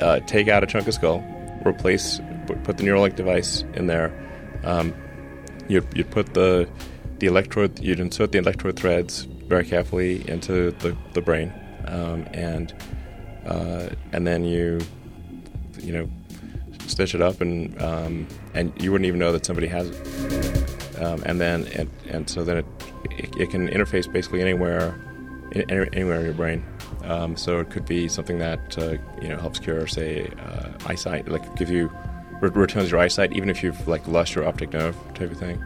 [0.00, 1.22] uh, take out a chunk of skull,
[1.66, 2.18] replace,
[2.64, 4.10] put the Neuralink device in there.
[4.64, 4.94] Um,
[5.68, 6.66] you you put the
[7.18, 11.52] the electrode, you'd insert the electrode threads very carefully into the the brain,
[11.86, 12.72] um, and
[13.44, 14.80] uh, and then you
[15.82, 16.08] you know
[16.86, 21.00] stitch it up and um, and you wouldn't even know that somebody has it.
[21.00, 22.66] Um, and then and, and so then it,
[23.10, 24.98] it, it can interface basically anywhere
[25.68, 26.64] anywhere in your brain.
[27.04, 31.28] Um, so it could be something that uh, you know helps cure, say, uh, eyesight,
[31.28, 31.90] like give you
[32.40, 35.62] returns your eyesight, even if you've like lost your optic nerve type of thing.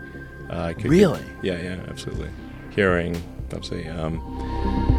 [0.50, 1.22] Uh, really?
[1.42, 2.30] yeah, yeah, absolutely.
[2.70, 3.16] Hearing,
[3.52, 3.88] obviously.
[3.88, 4.95] Um,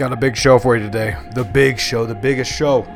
[0.00, 1.14] Got a big show for you today.
[1.34, 2.86] The big show, the biggest show.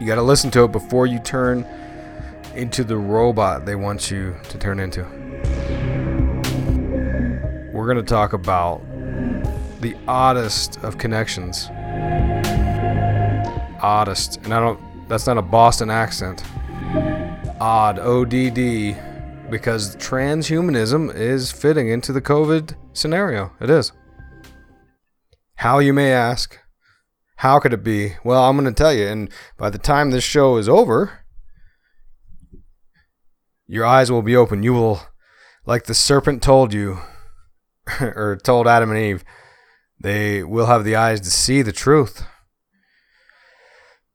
[0.00, 1.64] You got to listen to it before you turn
[2.56, 5.04] into the robot they want you to turn into.
[7.72, 8.82] We're going to talk about
[9.80, 11.68] the oddest of connections.
[13.80, 14.38] Oddest.
[14.38, 16.42] And I don't, that's not a Boston accent.
[17.60, 18.96] Odd, O D D,
[19.50, 23.52] because transhumanism is fitting into the COVID scenario.
[23.60, 23.92] It is.
[25.56, 26.58] How, you may ask?
[27.36, 28.14] How could it be?
[28.24, 29.06] Well, I'm going to tell you.
[29.06, 31.20] And by the time this show is over,
[33.66, 34.62] your eyes will be open.
[34.62, 35.02] You will,
[35.66, 37.00] like the serpent told you,
[38.00, 39.24] or told Adam and Eve,
[39.98, 42.24] they will have the eyes to see the truth.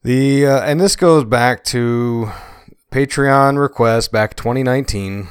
[0.03, 2.31] The uh, and this goes back to
[2.91, 5.27] Patreon request back 2019.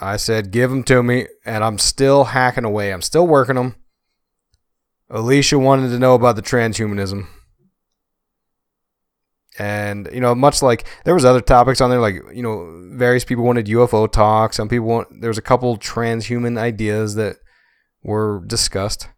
[0.00, 2.92] I said, give them to me, and I'm still hacking away.
[2.92, 3.76] I'm still working them.
[5.10, 7.26] Alicia wanted to know about the transhumanism.
[9.58, 13.24] And, you know, much like there was other topics on there, like, you know, various
[13.24, 14.52] people wanted UFO talk.
[14.52, 17.36] Some people want, there was a couple transhuman ideas that
[18.02, 19.08] were discussed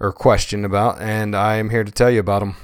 [0.00, 2.56] or questioned about, and I am here to tell you about them.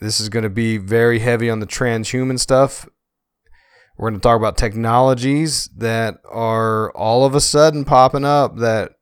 [0.00, 2.88] This is going to be very heavy on the transhuman stuff.
[3.96, 8.92] We're going to talk about technologies that are all of a sudden popping up that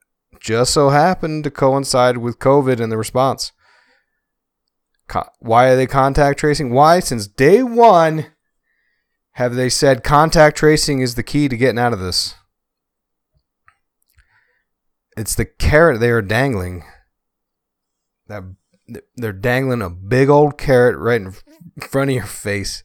[0.41, 3.53] just so happened to coincide with COVID and the response.
[5.09, 6.71] Co- why are they contact tracing?
[6.71, 8.27] Why, since day one,
[9.33, 12.35] have they said contact tracing is the key to getting out of this?
[15.17, 16.85] It's the carrot they are dangling.
[18.27, 18.45] That
[19.17, 21.33] they're dangling a big old carrot right in
[21.81, 22.85] front of your face.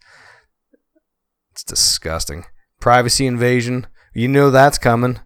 [1.51, 2.45] It's disgusting.
[2.79, 3.87] Privacy invasion.
[4.13, 5.19] You know that's coming.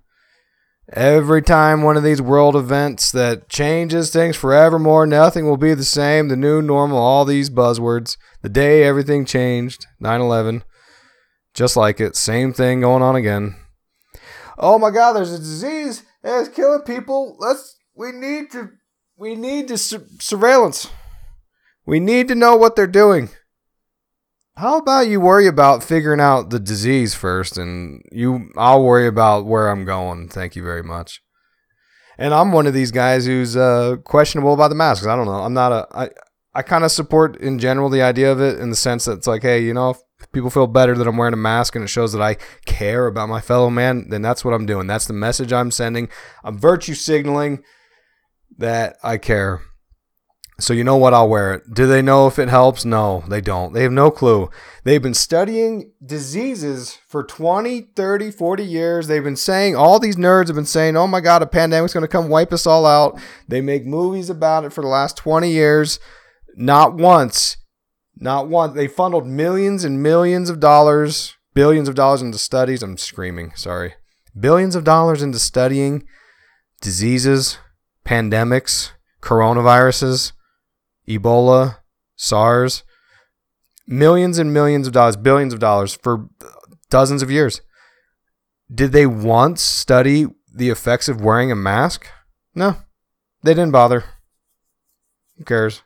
[0.94, 5.84] Every time one of these world events that changes things forevermore, nothing will be the
[5.84, 8.16] same, the new normal, all these buzzwords.
[8.42, 10.64] The day everything changed, 9 11.
[11.54, 13.56] Just like it, same thing going on again.
[14.58, 17.36] Oh my god, there's a disease that's killing people.
[17.38, 18.70] Let's, we need to,
[19.18, 20.90] we need to su- surveillance.
[21.86, 23.30] We need to know what they're doing.
[24.58, 29.46] How about you worry about figuring out the disease first, and you I'll worry about
[29.46, 30.30] where I'm going.
[30.30, 31.22] Thank you very much.
[32.18, 35.06] And I'm one of these guys who's uh, questionable about the masks.
[35.06, 35.44] I don't know.
[35.44, 35.88] I'm not a.
[35.96, 36.10] I
[36.56, 39.28] I kind of support in general the idea of it in the sense that it's
[39.28, 41.90] like, hey, you know, if people feel better that I'm wearing a mask and it
[41.90, 44.88] shows that I care about my fellow man, then that's what I'm doing.
[44.88, 46.10] That's the message I'm sending.
[46.44, 47.62] I'm virtue signaling
[48.58, 49.62] that I care.
[50.60, 51.14] So you know what?
[51.14, 51.72] I'll wear it.
[51.72, 52.84] Do they know if it helps?
[52.84, 53.74] No, they don't.
[53.74, 54.50] They have no clue.
[54.84, 59.08] They've been studying diseases for 20, 30, 40 years.
[59.08, 62.02] They've been saying, all these nerds have been saying, oh my God, a pandemic's going
[62.02, 63.20] to come wipe us all out.
[63.48, 66.00] They make movies about it for the last 20 years.
[66.56, 67.58] Not once,
[68.16, 68.74] not once.
[68.74, 72.82] They funneled millions and millions of dollars, billions of dollars into studies.
[72.82, 73.94] I'm screaming, sorry.
[74.38, 76.08] Billions of dollars into studying
[76.82, 77.60] diseases,
[78.06, 78.92] pandemics,
[79.22, 80.32] coronaviruses
[81.08, 81.78] Ebola,
[82.16, 82.84] SARS,
[83.88, 86.30] millions and millions of dollars, billions of dollars for
[86.90, 87.62] dozens of years.
[88.74, 92.08] Did they once study the effects of wearing a mask?
[92.54, 92.78] No,
[93.44, 94.04] they didn't bother.
[95.38, 95.84] Who cares?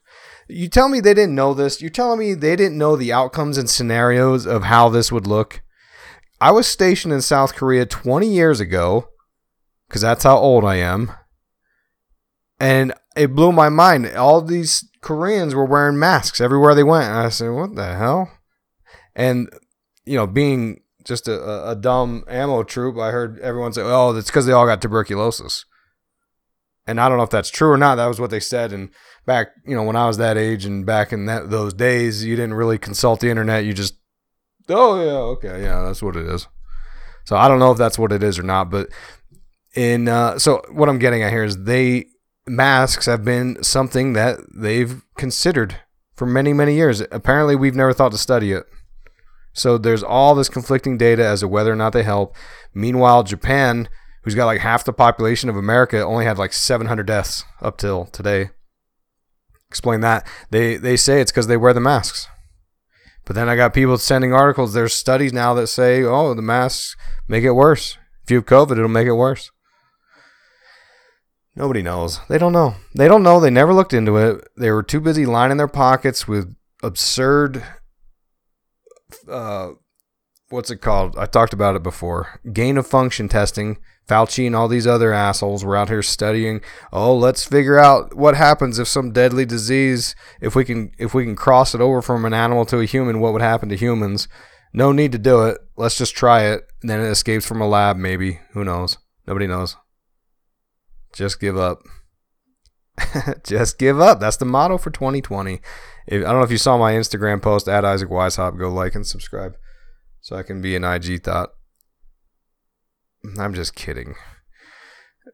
[0.47, 1.81] You tell me they didn't know this.
[1.81, 5.61] You're telling me they didn't know the outcomes and scenarios of how this would look.
[6.39, 9.09] I was stationed in South Korea 20 years ago,
[9.87, 11.11] because that's how old I am.
[12.59, 14.07] And it blew my mind.
[14.15, 17.05] All these Koreans were wearing masks everywhere they went.
[17.05, 18.31] And I said, what the hell?
[19.15, 19.49] And,
[20.05, 24.29] you know, being just a, a dumb ammo troop, I heard everyone say, oh, it's
[24.29, 25.65] because they all got tuberculosis.
[26.87, 27.95] And I don't know if that's true or not.
[27.95, 28.73] That was what they said.
[28.73, 28.89] And
[29.25, 32.35] back, you know, when I was that age and back in that those days, you
[32.35, 33.65] didn't really consult the internet.
[33.65, 33.95] You just,
[34.69, 36.47] oh, yeah, okay, yeah, that's what it is.
[37.25, 38.71] So I don't know if that's what it is or not.
[38.71, 38.89] But
[39.75, 42.05] in, uh, so what I'm getting at here is they,
[42.51, 45.77] masks have been something that they've considered
[46.13, 47.01] for many, many years.
[47.11, 48.65] Apparently, we've never thought to study it.
[49.53, 52.35] So there's all this conflicting data as to whether or not they help.
[52.73, 53.89] Meanwhile, Japan,
[54.23, 58.05] who's got like half the population of America, only had like 700 deaths up till
[58.05, 58.51] today.
[59.69, 60.27] Explain that.
[60.49, 62.27] They they say it's because they wear the masks.
[63.25, 64.73] But then I got people sending articles.
[64.73, 66.97] There's studies now that say, oh, the masks
[67.27, 67.97] make it worse.
[68.23, 69.51] If you have COVID, it'll make it worse.
[71.55, 72.19] Nobody knows.
[72.29, 72.75] They don't know.
[72.95, 73.39] They don't know.
[73.39, 74.47] They never looked into it.
[74.57, 77.63] They were too busy lining their pockets with absurd.
[79.29, 79.71] Uh,
[80.49, 81.17] what's it called?
[81.17, 82.39] I talked about it before.
[82.53, 83.77] Gain of function testing.
[84.07, 86.61] Fauci and all these other assholes were out here studying.
[86.91, 91.23] Oh, let's figure out what happens if some deadly disease, if we can, if we
[91.23, 94.27] can cross it over from an animal to a human, what would happen to humans?
[94.73, 95.59] No need to do it.
[95.75, 96.63] Let's just try it.
[96.81, 98.39] And then it escapes from a lab, maybe.
[98.53, 98.97] Who knows?
[99.27, 99.75] Nobody knows.
[101.13, 101.83] Just give up.
[103.43, 104.19] just give up.
[104.19, 105.61] That's the motto for 2020.
[106.07, 108.59] If, I don't know if you saw my Instagram post at Isaac Weishaupt.
[108.59, 109.55] Go like and subscribe
[110.21, 111.49] so I can be an IG thought.
[113.39, 114.15] I'm just kidding.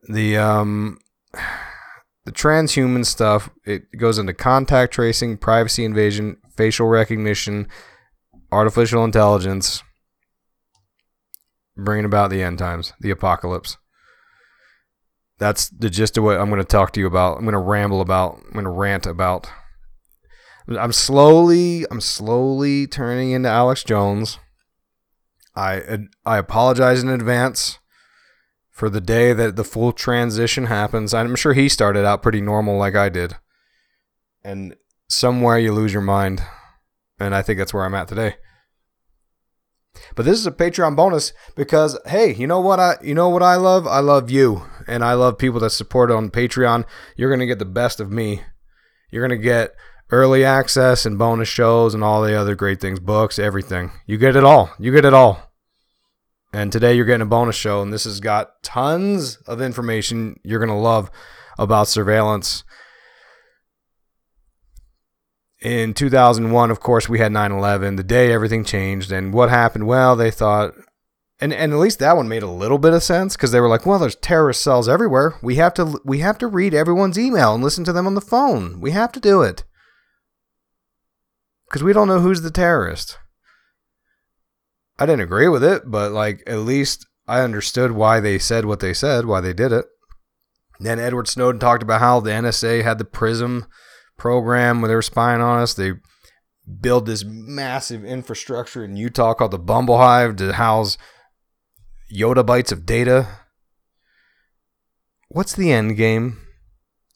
[0.10, 1.00] The um
[2.26, 7.68] the transhuman stuff it goes into contact tracing, privacy invasion, facial recognition,
[8.52, 9.84] artificial intelligence,
[11.76, 13.78] bringing about the end times, the apocalypse.
[15.40, 17.38] That's the gist of what I'm going to talk to you about.
[17.38, 18.42] I'm going to ramble about.
[18.46, 19.50] I'm going to rant about.
[20.68, 24.40] I'm slowly, I'm slowly turning into Alex Jones.
[25.56, 27.80] I I apologize in advance
[28.70, 31.14] for the day that the full transition happens.
[31.14, 33.36] I'm sure he started out pretty normal like I did.
[34.44, 34.76] And
[35.10, 36.44] somewhere you lose your mind.
[37.20, 38.36] And I think that's where I'm at today.
[40.16, 43.44] But this is a Patreon bonus because hey, you know what I you know what
[43.44, 43.88] I love?
[43.88, 46.86] I love you and I love people that support on Patreon.
[47.16, 48.42] You're going to get the best of me.
[49.12, 49.74] You're going to get
[50.10, 53.92] early access and bonus shows and all the other great things, books, everything.
[54.06, 54.72] You get it all.
[54.80, 55.52] You get it all.
[56.54, 60.60] And today you're getting a bonus show and this has got tons of information you're
[60.60, 61.12] going to love
[61.60, 62.64] about surveillance.
[65.68, 69.12] In 2001, of course, we had 9 11, the day everything changed.
[69.12, 69.86] And what happened?
[69.86, 70.74] Well, they thought
[71.40, 73.68] and and at least that one made a little bit of sense because they were
[73.68, 75.36] like, well, there's terrorist cells everywhere.
[75.42, 78.22] We have to we have to read everyone's email and listen to them on the
[78.22, 78.80] phone.
[78.80, 79.66] We have to do it
[81.68, 83.20] because we don't know who's the terrorist.
[84.98, 88.80] I didn't agree with it, but like at least I understood why they said what
[88.80, 89.86] they said, why they did it.
[90.80, 93.66] Then Edward Snowden talked about how the NSA had the PRISM
[94.18, 95.74] program where they were spying on us.
[95.74, 95.94] They
[96.82, 100.98] build this massive infrastructure in Utah called the Bumble Hive to house
[102.14, 103.28] yottabytes of data.
[105.30, 106.40] What's the end game?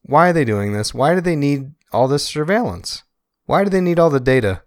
[0.04, 0.94] Why are they doing this?
[0.94, 3.04] Why do they need all this surveillance?
[3.46, 4.64] Why do they need all the data?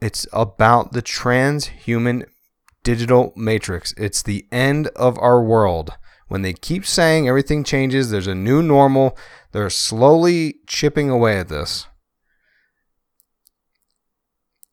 [0.00, 2.24] It's about the transhuman
[2.84, 3.92] digital matrix.
[3.96, 5.92] It's the end of our world.
[6.28, 9.16] When they keep saying everything changes, there's a new normal,
[9.52, 11.86] they're slowly chipping away at this.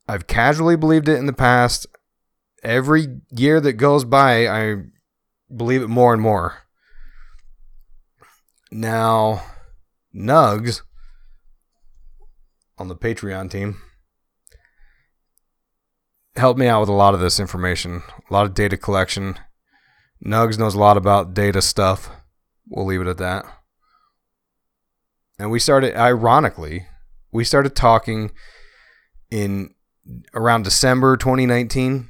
[0.08, 1.88] I've casually believed it in the past
[2.62, 4.76] every year that goes by, I
[5.56, 6.58] believe it more and more.
[8.72, 9.44] Now,
[10.14, 10.82] Nugs
[12.78, 13.82] on the Patreon team
[16.36, 19.40] helped me out with a lot of this information, a lot of data collection.
[20.24, 22.10] Nugs knows a lot about data stuff.
[22.68, 23.46] We'll leave it at that.
[25.38, 26.88] And we started, ironically,
[27.32, 28.32] we started talking
[29.30, 29.74] in
[30.34, 32.10] around December 2019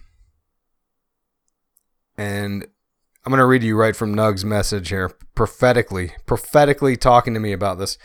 [2.17, 2.67] and
[3.25, 7.53] I'm going to read you right from Nug's message here, prophetically, prophetically talking to me
[7.53, 7.97] about this.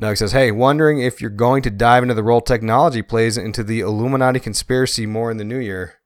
[0.00, 3.62] Nug says, Hey, wondering if you're going to dive into the role technology plays into
[3.62, 5.97] the Illuminati conspiracy more in the new year,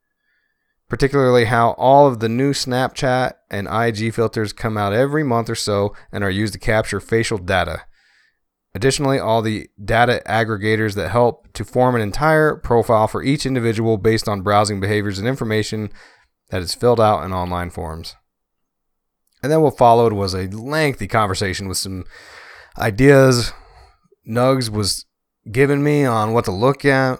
[0.92, 5.54] particularly how all of the new Snapchat and IG filters come out every month or
[5.54, 7.86] so and are used to capture facial data.
[8.74, 13.96] Additionally, all the data aggregators that help to form an entire profile for each individual
[13.96, 15.90] based on browsing behaviors and information
[16.50, 18.14] that is filled out in online forms.
[19.42, 22.04] And then what followed was a lengthy conversation with some
[22.76, 23.54] ideas
[24.28, 25.06] Nugs was
[25.50, 27.18] giving me on what to look at.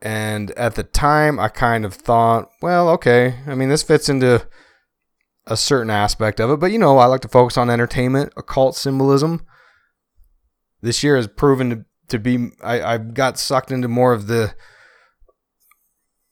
[0.00, 3.36] And at the time, I kind of thought, well, okay.
[3.46, 4.46] I mean, this fits into
[5.46, 8.76] a certain aspect of it, but you know, I like to focus on entertainment, occult
[8.76, 9.44] symbolism.
[10.82, 14.54] This year has proven to, to be, I, I got sucked into more of the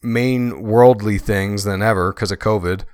[0.02, 2.84] main worldly things than ever because of COVID.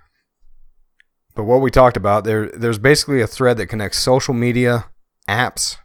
[1.35, 4.87] But what we talked about there, there's basically a thread that connects social media,
[5.29, 5.77] apps,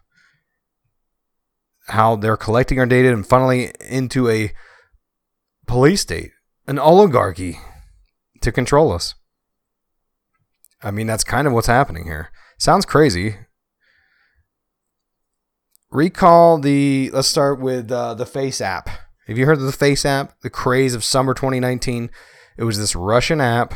[1.87, 4.51] how they're collecting our data and funneling into a
[5.67, 6.31] police state,
[6.65, 7.59] an oligarchy
[8.41, 9.15] to control us.
[10.81, 12.29] I mean, that's kind of what's happening here.
[12.57, 13.35] Sounds crazy.
[15.89, 17.09] Recall the.
[17.11, 18.89] Let's start with uh, the Face app.
[19.27, 20.39] Have you heard of the Face app?
[20.41, 22.09] The craze of summer 2019.
[22.57, 23.73] It was this Russian app,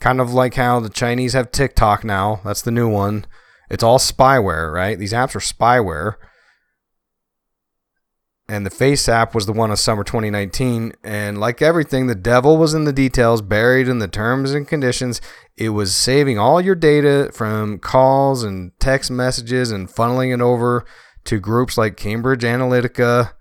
[0.00, 2.40] kind of like how the Chinese have TikTok now.
[2.44, 3.24] That's the new one.
[3.70, 4.98] It's all spyware, right?
[4.98, 6.14] These apps are spyware.
[8.50, 10.94] And the Face app was the one of summer 2019.
[11.04, 15.20] And like everything, the devil was in the details, buried in the terms and conditions.
[15.56, 20.84] It was saving all your data from calls and text messages and funneling it over
[21.26, 23.34] to groups like Cambridge Analytica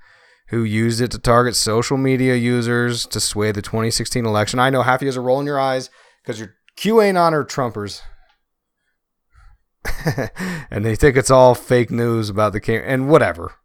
[0.49, 4.59] who used it to target social media users to sway the 2016 election.
[4.59, 5.89] I know half of you guys are rolling your eyes
[6.21, 8.01] because you're QAnon or Trumpers.
[10.69, 13.55] and they think it's all fake news about the king and whatever.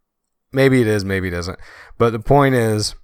[0.55, 1.59] Maybe it is, maybe it isn't.
[1.97, 2.95] But the point is,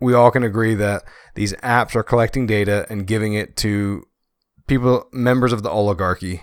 [0.00, 1.02] we all can agree that
[1.34, 4.04] these apps are collecting data and giving it to
[4.66, 6.42] people, members of the oligarchy.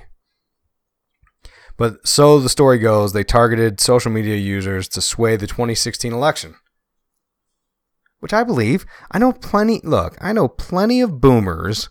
[1.77, 6.55] But so the story goes, they targeted social media users to sway the 2016 election.
[8.19, 8.87] Which I believe.
[9.11, 11.89] I know plenty, look, I know plenty of boomers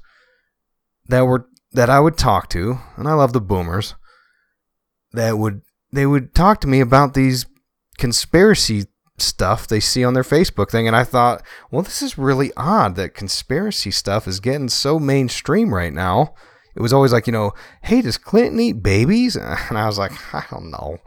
[1.06, 3.94] that were that I would talk to, and I love the boomers
[5.12, 5.62] that would
[5.92, 7.46] they would talk to me about these
[7.98, 8.86] conspiracy
[9.18, 12.94] stuff they see on their Facebook thing and I thought, well this is really odd
[12.96, 16.34] that conspiracy stuff is getting so mainstream right now.
[16.76, 17.52] It was always like, you know,
[17.82, 19.36] hey, does Clinton eat babies?
[19.68, 20.98] And I was like, I don't know.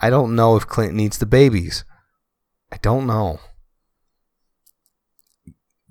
[0.00, 1.84] I don't know if Clinton eats the babies.
[2.72, 3.38] I don't know.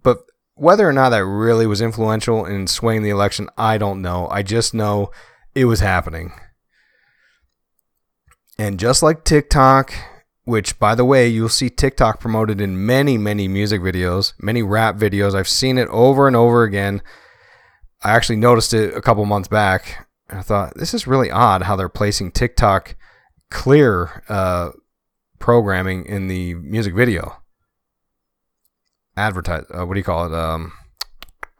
[0.01, 0.23] But
[0.55, 4.27] whether or not that really was influential in swaying the election, I don't know.
[4.29, 5.11] I just know
[5.53, 6.33] it was happening.
[8.57, 9.93] And just like TikTok,
[10.43, 14.95] which by the way, you'll see TikTok promoted in many, many music videos, many rap
[14.95, 15.35] videos.
[15.35, 17.01] I've seen it over and over again.
[18.03, 20.07] I actually noticed it a couple months back.
[20.29, 22.95] And I thought, this is really odd how they're placing TikTok
[23.49, 24.71] clear uh,
[25.39, 27.37] programming in the music video.
[29.17, 30.33] Advertise, uh, what do you call it?
[30.33, 30.71] Um,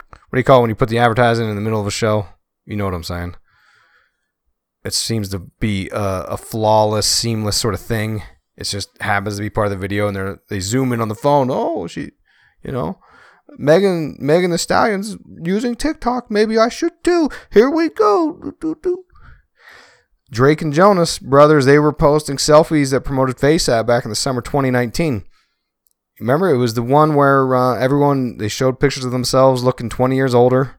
[0.10, 1.91] what do you call it when you put the advertising in the middle of a
[1.91, 2.28] show?
[2.66, 3.36] You know what I'm saying.
[4.86, 8.24] It seems to be a, a flawless, seamless sort of thing.
[8.57, 11.07] It just happens to be part of the video, and they they zoom in on
[11.07, 11.49] the phone.
[11.49, 12.11] Oh, she,
[12.64, 12.99] you know,
[13.57, 16.30] Megan Megan Thee Stallion's using TikTok.
[16.30, 17.30] Maybe I should too.
[17.52, 18.38] Here we go.
[18.41, 19.06] Do, do, do.
[20.32, 24.41] Drake and Jonas brothers, they were posting selfies that promoted FaceApp back in the summer
[24.41, 25.26] 2019.
[26.22, 30.15] Remember, it was the one where uh, everyone they showed pictures of themselves looking 20
[30.15, 30.78] years older.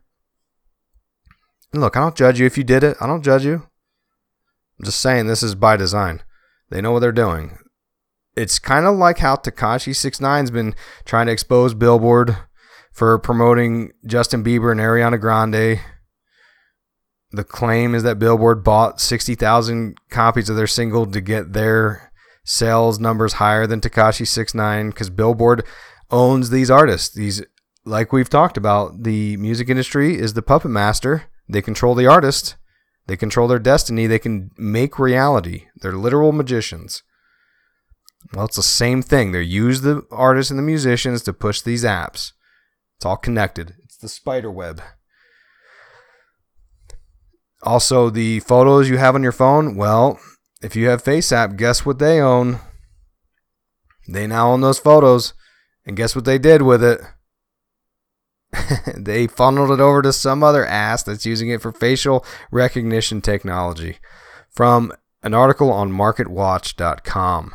[1.73, 2.97] And look, I don't judge you if you did it.
[3.01, 3.67] I don't judge you.
[4.79, 6.23] I'm just saying this is by design.
[6.71, 7.59] They know what they're doing.
[8.35, 12.37] It's kind of like how Tekashi 69's been trying to expose Billboard
[12.93, 15.81] for promoting Justin Bieber and Ariana Grande.
[17.31, 22.13] The claim is that Billboard bought 60,000 copies of their single to get their
[22.45, 25.65] sales numbers higher than Tekashi 69 because Billboard
[26.11, 27.15] owns these artists.
[27.15, 27.43] These,
[27.85, 31.25] like we've talked about, the music industry is the puppet master.
[31.49, 32.57] They control the artist.
[33.07, 34.07] They control their destiny.
[34.07, 35.67] They can make reality.
[35.77, 37.03] They're literal magicians.
[38.35, 39.33] Well, it's the same thing.
[39.33, 42.33] They use the artists and the musicians to push these apps.
[42.97, 43.75] It's all connected.
[43.83, 44.83] It's the spider web.
[47.63, 50.19] Also, the photos you have on your phone, well,
[50.63, 52.59] if you have FaceApp, guess what they own?
[54.09, 55.35] They now own those photos.
[55.85, 57.01] And guess what they did with it?
[58.97, 63.99] they funneled it over to some other ass that's using it for facial recognition technology.
[64.51, 64.93] From
[65.23, 67.55] an article on marketwatch.com.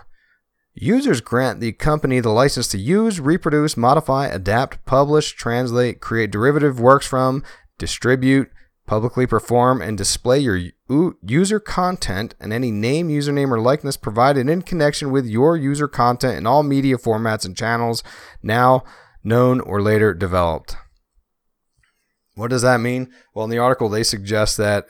[0.79, 6.79] Users grant the company the license to use, reproduce, modify, adapt, publish, translate, create derivative
[6.79, 7.43] works from,
[7.79, 8.51] distribute,
[8.85, 10.61] publicly perform, and display your
[11.23, 16.37] user content and any name, username, or likeness provided in connection with your user content
[16.37, 18.03] in all media formats and channels
[18.43, 18.83] now
[19.23, 20.77] known or later developed.
[22.35, 23.11] What does that mean?
[23.33, 24.89] Well, in the article, they suggest that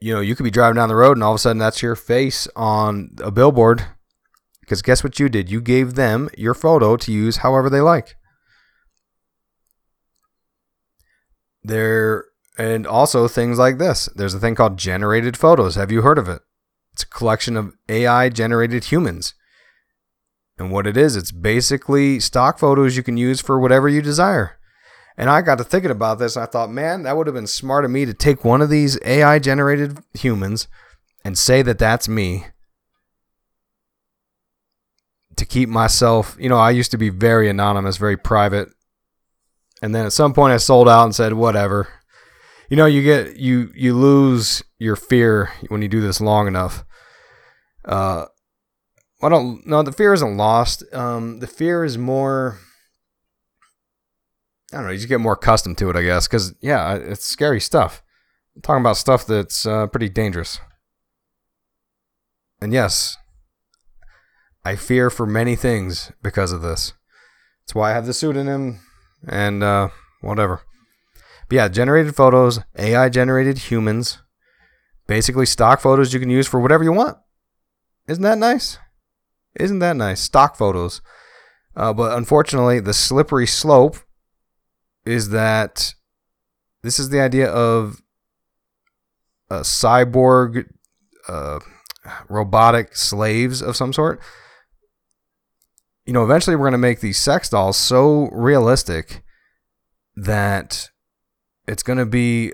[0.00, 1.80] you know you could be driving down the road and all of a sudden that's
[1.80, 3.86] your face on a billboard
[4.66, 5.48] because guess what you did?
[5.48, 8.16] You gave them your photo to use however they like.
[11.62, 12.24] There
[12.58, 14.08] and also things like this.
[14.16, 15.76] There's a thing called generated photos.
[15.76, 16.42] Have you heard of it?
[16.94, 19.34] It's a collection of AI generated humans.
[20.58, 24.58] And what it is, it's basically stock photos you can use for whatever you desire.
[25.16, 27.46] And I got to thinking about this and I thought, man, that would have been
[27.46, 30.66] smart of me to take one of these AI generated humans
[31.24, 32.46] and say that that's me
[35.36, 38.68] to keep myself, you know, I used to be very anonymous, very private.
[39.82, 41.88] And then at some point I sold out and said, whatever.
[42.70, 46.84] You know, you get you you lose your fear when you do this long enough.
[47.84, 48.26] Uh
[49.22, 50.82] I don't no, the fear isn't lost.
[50.92, 52.58] Um the fear is more
[54.72, 57.24] I don't know, you just get more accustomed to it, I guess, cuz yeah, it's
[57.24, 58.02] scary stuff.
[58.56, 60.60] I'm talking about stuff that's uh, pretty dangerous.
[62.60, 63.18] And yes,
[64.66, 66.92] I fear for many things because of this.
[67.62, 68.80] That's why I have the pseudonym
[69.28, 69.90] and uh,
[70.22, 70.62] whatever.
[71.48, 74.18] But yeah, generated photos, AI generated humans,
[75.06, 77.16] basically stock photos you can use for whatever you want.
[78.08, 78.78] Isn't that nice?
[79.54, 80.20] Isn't that nice?
[80.20, 81.00] Stock photos.
[81.76, 83.98] Uh, but unfortunately, the slippery slope
[85.04, 85.94] is that
[86.82, 88.02] this is the idea of
[89.48, 90.68] uh, cyborg,
[91.28, 91.60] uh,
[92.28, 94.20] robotic slaves of some sort.
[96.06, 99.22] You know, eventually we're going to make these sex dolls so realistic
[100.14, 100.90] that
[101.66, 102.52] it's going to be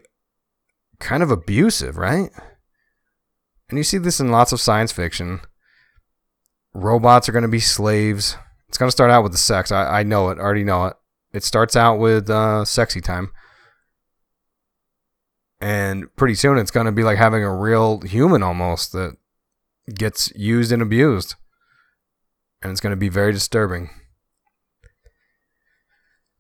[0.99, 2.31] kind of abusive, right?
[3.69, 5.41] And you see this in lots of science fiction.
[6.73, 8.37] Robots are going to be slaves.
[8.69, 9.71] It's going to start out with the sex.
[9.71, 10.39] I, I know it.
[10.39, 10.97] I already know it.
[11.35, 13.33] It starts out with uh, sexy time.
[15.61, 19.17] And pretty soon it's going to be like having a real human almost that
[19.95, 21.35] gets used and abused.
[22.63, 23.91] And it's going to be very disturbing.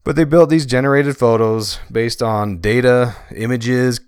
[0.05, 4.01] But they built these generated photos based on data, images,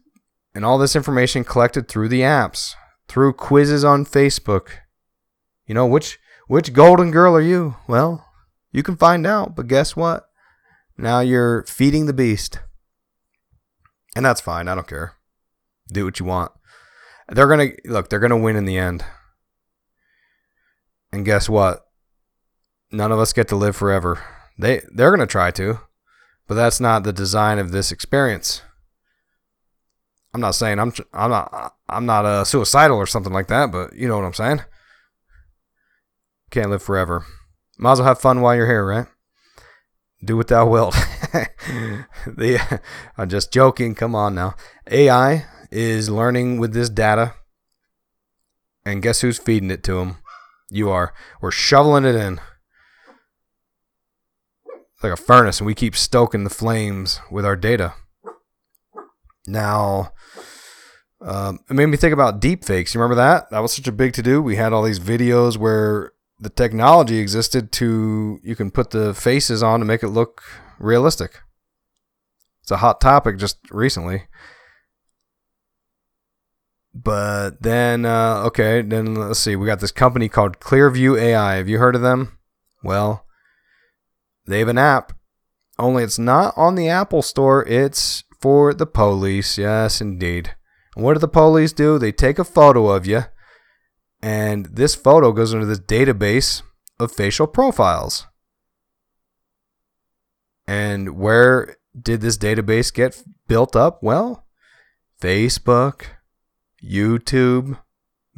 [0.55, 2.74] and all this information collected through the apps,
[3.09, 4.70] through quizzes on Facebook.
[5.66, 7.77] You know, which which golden girl are you?
[7.89, 8.27] Well,
[8.70, 10.28] you can find out, but guess what?
[10.99, 12.61] Now you're feeding the beast.
[14.15, 14.69] And that's fine.
[14.69, 15.15] I don't care.
[15.89, 16.53] Do what you want.
[17.28, 19.05] They're going to look, they're going to win in the end.
[21.12, 21.84] And guess what?
[22.95, 24.23] None of us get to live forever.
[24.57, 25.81] They they're going to try to,
[26.47, 28.62] but that's not the design of this experience.
[30.33, 33.95] I'm not saying I'm I'm not I'm not uh, suicidal or something like that, but
[33.95, 34.61] you know what I'm saying.
[36.51, 37.27] Can't live forever.
[37.79, 39.07] Might as well have fun while you're here, right?
[40.25, 40.95] Do what thou wilt.
[42.27, 42.81] the,
[43.19, 43.97] I'm just joking.
[43.97, 44.55] Come on now.
[44.89, 47.35] AI is learning with this data,
[48.87, 50.19] and guess who's feeding it to them?
[50.71, 51.12] You are.
[51.41, 52.41] We're shoveling it in
[55.05, 57.95] like a furnace, and we keep stoking the flames with our data.
[59.47, 60.13] Now,
[61.21, 62.95] um, it made me think about deep fakes.
[62.95, 63.51] You remember that?
[63.51, 64.43] That was such a big to do.
[64.43, 69.63] We had all these videos where the technology existed to you can put the faces
[69.63, 70.43] on to make it look
[70.79, 71.41] realistic.
[72.63, 74.25] It's a hot topic just recently.
[76.95, 79.57] But then, uh, okay, then let's see.
[79.57, 81.57] We got this company called Clearview AI.
[81.57, 82.39] Have you heard of them?
[82.85, 83.24] Well,
[84.47, 85.12] they have an app,
[85.79, 87.66] only it's not on the Apple Store.
[87.66, 89.59] It's for the police.
[89.59, 90.55] Yes, indeed.
[90.95, 91.99] And what do the police do?
[91.99, 93.25] They take a photo of you,
[94.23, 96.62] and this photo goes into this database
[97.01, 98.27] of facial profiles.
[100.66, 104.03] And where did this database get built up?
[104.03, 104.47] Well,
[105.21, 106.05] Facebook,
[106.83, 107.79] YouTube,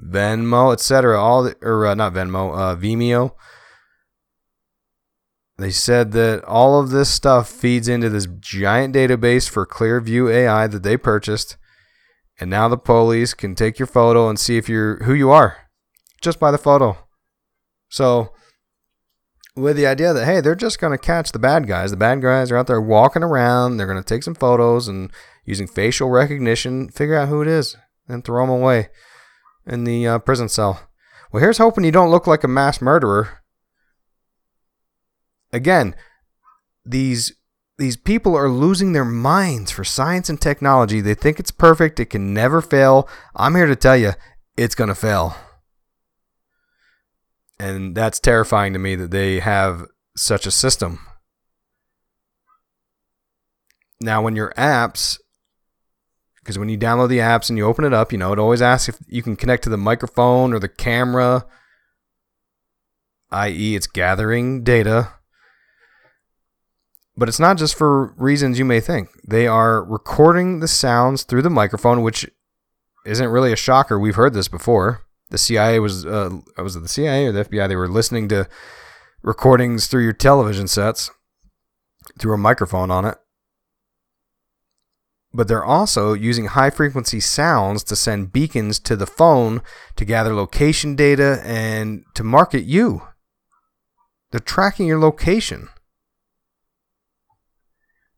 [0.01, 1.21] Venmo, etc.
[1.21, 3.33] All the, or uh, not Venmo, uh, Vimeo.
[5.59, 10.67] They said that all of this stuff feeds into this giant database for Clearview AI
[10.67, 11.57] that they purchased,
[12.39, 15.57] and now the police can take your photo and see if you're who you are
[16.21, 16.99] just by the photo.
[17.89, 18.33] So,
[19.55, 21.91] with the idea that hey, they're just going to catch the bad guys.
[21.91, 23.79] The bad guys are out there walking around.
[23.79, 25.11] They're going to take some photos and
[25.47, 27.77] using facial recognition, figure out who it is,
[28.07, 28.91] and throw them away
[29.67, 30.83] in the uh, prison cell.
[31.33, 33.43] Well, here's hoping you don't look like a mass murderer
[35.57, 35.97] again,
[36.85, 37.33] these
[37.79, 41.01] these people are losing their minds for science and technology.
[41.01, 43.09] They think it's perfect, it can never fail.
[43.35, 44.13] I'm here to tell you,
[44.57, 45.37] it's going to fail.
[47.59, 51.01] And that's terrifying to me that they have such a system.
[54.01, 55.19] Now, when your apps,
[56.39, 58.63] because when you download the apps and you open it up, you know, it always
[58.63, 61.45] asks if you can connect to the microphone or the camera,
[63.31, 65.16] i.e., it's gathering data
[67.17, 69.09] but it's not just for reasons you may think.
[69.27, 72.29] They are recording the sounds through the microphone, which
[73.07, 73.99] isn't really a shocker.
[73.99, 75.03] We've heard this before.
[75.31, 77.69] The CIA was uh, was it the CIA or the FBI?
[77.69, 78.49] They were listening to
[79.23, 81.11] recordings through your television sets
[82.19, 83.17] through a microphone on it.
[85.33, 89.63] But they're also using high frequency sounds to send beacons to the phone
[89.97, 93.03] to gather location data and to market you.
[94.31, 95.69] They're tracking your location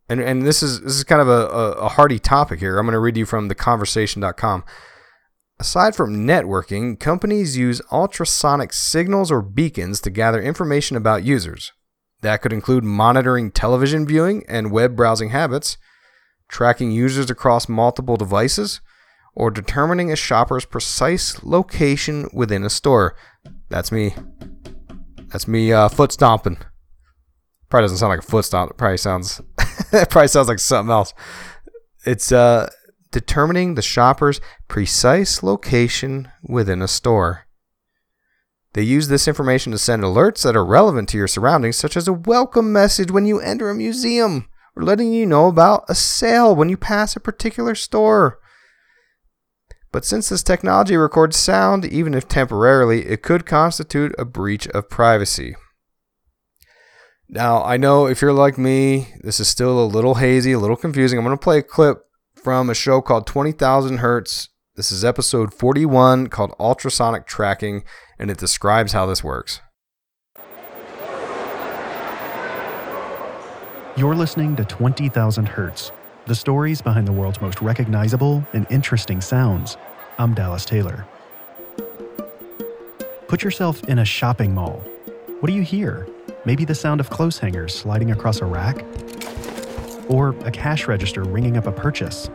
[0.09, 1.47] and and this is this is kind of a,
[1.79, 2.79] a, hardy topic here.
[2.79, 4.65] I'm going to read you from theconversation.com.
[5.61, 11.73] Aside from networking, companies use ultrasonic signals or beacons to gather information about users.
[12.23, 15.77] That could include monitoring television viewing and web browsing habits,
[16.49, 18.81] tracking users across multiple devices,
[19.35, 23.17] or determining a shopper's precise location within a store.
[23.69, 24.15] That's me.
[25.29, 26.59] That's me uh, foot stomping.
[27.69, 28.71] Probably doesn't sound like a foot stomp.
[28.71, 29.43] It probably sounds
[29.93, 31.15] it probably sounds like something else.
[32.05, 32.71] It's uh,
[33.11, 37.47] determining the shopper's precise location within a store.
[38.75, 42.07] They use this information to send alerts that are relevant to your surroundings, such as
[42.07, 46.55] a welcome message when you enter a museum, or letting you know about a sale
[46.55, 48.39] when you pass a particular store.
[49.91, 54.91] But since this technology records sound, even if temporarily, it could constitute a breach of
[54.91, 55.57] privacy.
[57.31, 60.77] Now, I know if you're like me, this is still a little hazy, a little
[60.77, 61.19] confusing.
[61.19, 64.49] I'm going to play a clip from a show called 20,000 Hertz.
[64.77, 67.85] This is episode 41 called Ultrasonic Tracking,
[68.19, 69.61] and it describes how this works.
[73.95, 75.93] You're listening to 20,000 Hertz,
[76.25, 79.77] the stories behind the world's most recognizable and interesting sounds.
[80.19, 81.07] I'm Dallas Taylor.
[83.27, 84.83] Put yourself in a shopping mall.
[85.41, 86.09] What do you hear?
[86.45, 88.85] Maybe the sound of clothes hangers sliding across a rack?
[90.09, 92.29] Or a cash register ringing up a purchase?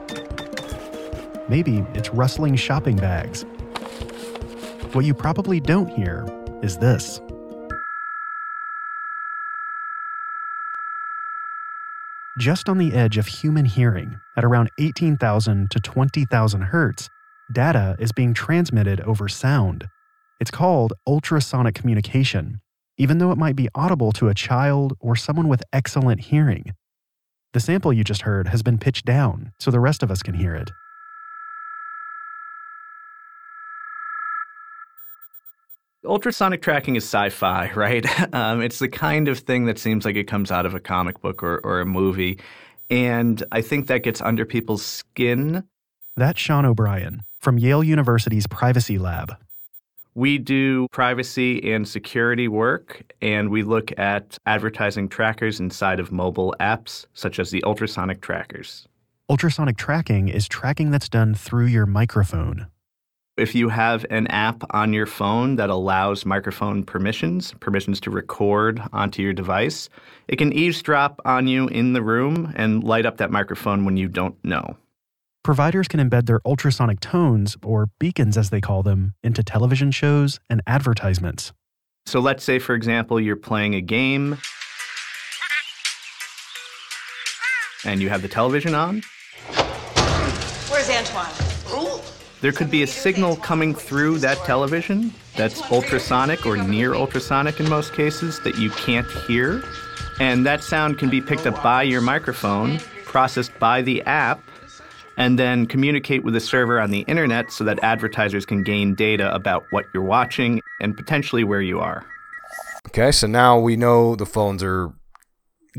[1.49, 3.43] Maybe it's rustling shopping bags.
[4.93, 6.25] What you probably don't hear
[6.61, 7.19] is this.
[12.39, 17.09] Just on the edge of human hearing, at around 18,000 to 20,000 hertz,
[17.51, 19.89] data is being transmitted over sound.
[20.39, 22.61] It's called ultrasonic communication,
[22.97, 26.73] even though it might be audible to a child or someone with excellent hearing.
[27.53, 30.33] The sample you just heard has been pitched down so the rest of us can
[30.33, 30.71] hear it.
[36.05, 38.05] Ultrasonic tracking is sci fi, right?
[38.33, 41.21] Um, it's the kind of thing that seems like it comes out of a comic
[41.21, 42.39] book or, or a movie.
[42.89, 45.63] And I think that gets under people's skin.
[46.15, 49.35] That's Sean O'Brien from Yale University's Privacy Lab.
[50.15, 56.56] We do privacy and security work, and we look at advertising trackers inside of mobile
[56.60, 58.88] apps, such as the ultrasonic trackers.
[59.30, 62.68] Ultrasonic tracking is tracking that's done through your microphone.
[63.35, 68.80] If you have an app on your phone that allows microphone permissions, permissions to record
[68.94, 69.90] onto your device,
[70.27, 74.07] it can eavesdrop on you in the room and light up that microphone when you
[74.07, 74.77] don't know.
[75.43, 80.39] Providers can embed their ultrasonic tones, or beacons as they call them, into television shows
[80.49, 81.51] and advertisements.
[82.05, 84.37] So let's say, for example, you're playing a game
[87.83, 89.03] and you have the television on.
[90.69, 92.01] Where's Antoine?
[92.39, 97.69] There could be a signal coming through that television that's ultrasonic or near ultrasonic in
[97.69, 99.61] most cases that you can't hear.
[100.21, 104.41] And that sound can be picked up by your microphone, processed by the app,
[105.18, 109.34] and then communicate with the server on the internet so that advertisers can gain data
[109.34, 112.06] about what you're watching and potentially where you are.
[112.88, 114.94] Okay, so now we know the phones are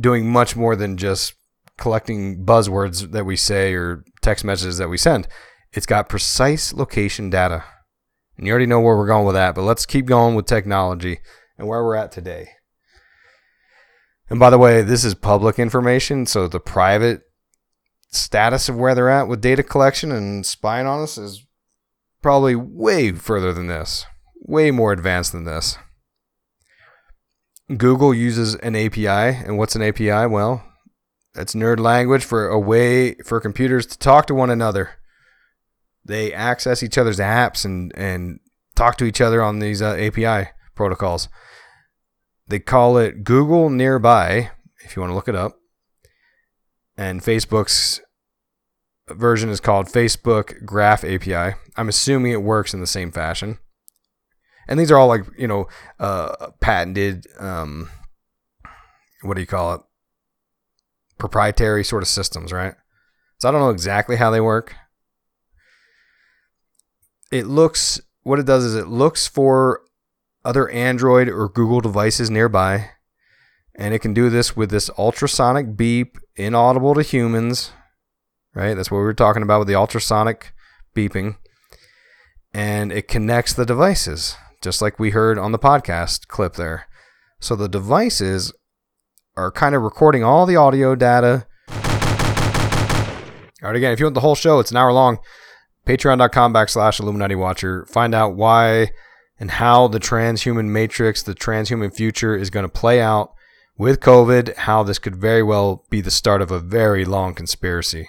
[0.00, 1.34] doing much more than just
[1.76, 5.28] collecting buzzwords that we say or text messages that we send.
[5.72, 7.64] It's got precise location data.
[8.36, 11.20] And you already know where we're going with that, but let's keep going with technology
[11.58, 12.48] and where we're at today.
[14.30, 17.22] And by the way, this is public information, so the private
[18.14, 21.44] status of where they're at with data collection and spying on us is
[22.22, 25.76] probably way further than this, way more advanced than this.
[27.76, 30.26] Google uses an API, and what's an API?
[30.26, 30.64] Well,
[31.34, 34.90] that's nerd language for a way for computers to talk to one another.
[36.04, 38.40] They access each other's apps and, and
[38.76, 41.28] talk to each other on these uh, API protocols.
[42.46, 44.50] They call it Google Nearby,
[44.84, 45.58] if you want to look it up.
[46.96, 48.00] And Facebook's
[49.08, 51.56] version is called Facebook Graph API.
[51.76, 53.58] I'm assuming it works in the same fashion.
[54.66, 55.68] And these are all like, you know,
[56.00, 57.90] uh, patented, um,
[59.22, 59.80] what do you call it?
[61.18, 62.74] Proprietary sort of systems, right?
[63.38, 64.74] So I don't know exactly how they work.
[67.30, 69.82] It looks, what it does is it looks for
[70.44, 72.90] other Android or Google devices nearby.
[73.74, 77.72] And it can do this with this ultrasonic beep, inaudible to humans,
[78.54, 78.74] right?
[78.74, 80.52] That's what we were talking about with the ultrasonic
[80.94, 81.36] beeping.
[82.52, 86.86] And it connects the devices, just like we heard on the podcast clip there.
[87.40, 88.52] So the devices
[89.36, 91.46] are kind of recording all the audio data.
[93.62, 95.18] All right, again, if you want the whole show, it's an hour long.
[95.86, 97.86] Patreon.com backslash Illuminati Watcher.
[97.86, 98.92] Find out why
[99.38, 103.34] and how the transhuman matrix, the transhuman future is going to play out
[103.76, 108.08] with COVID, how this could very well be the start of a very long conspiracy.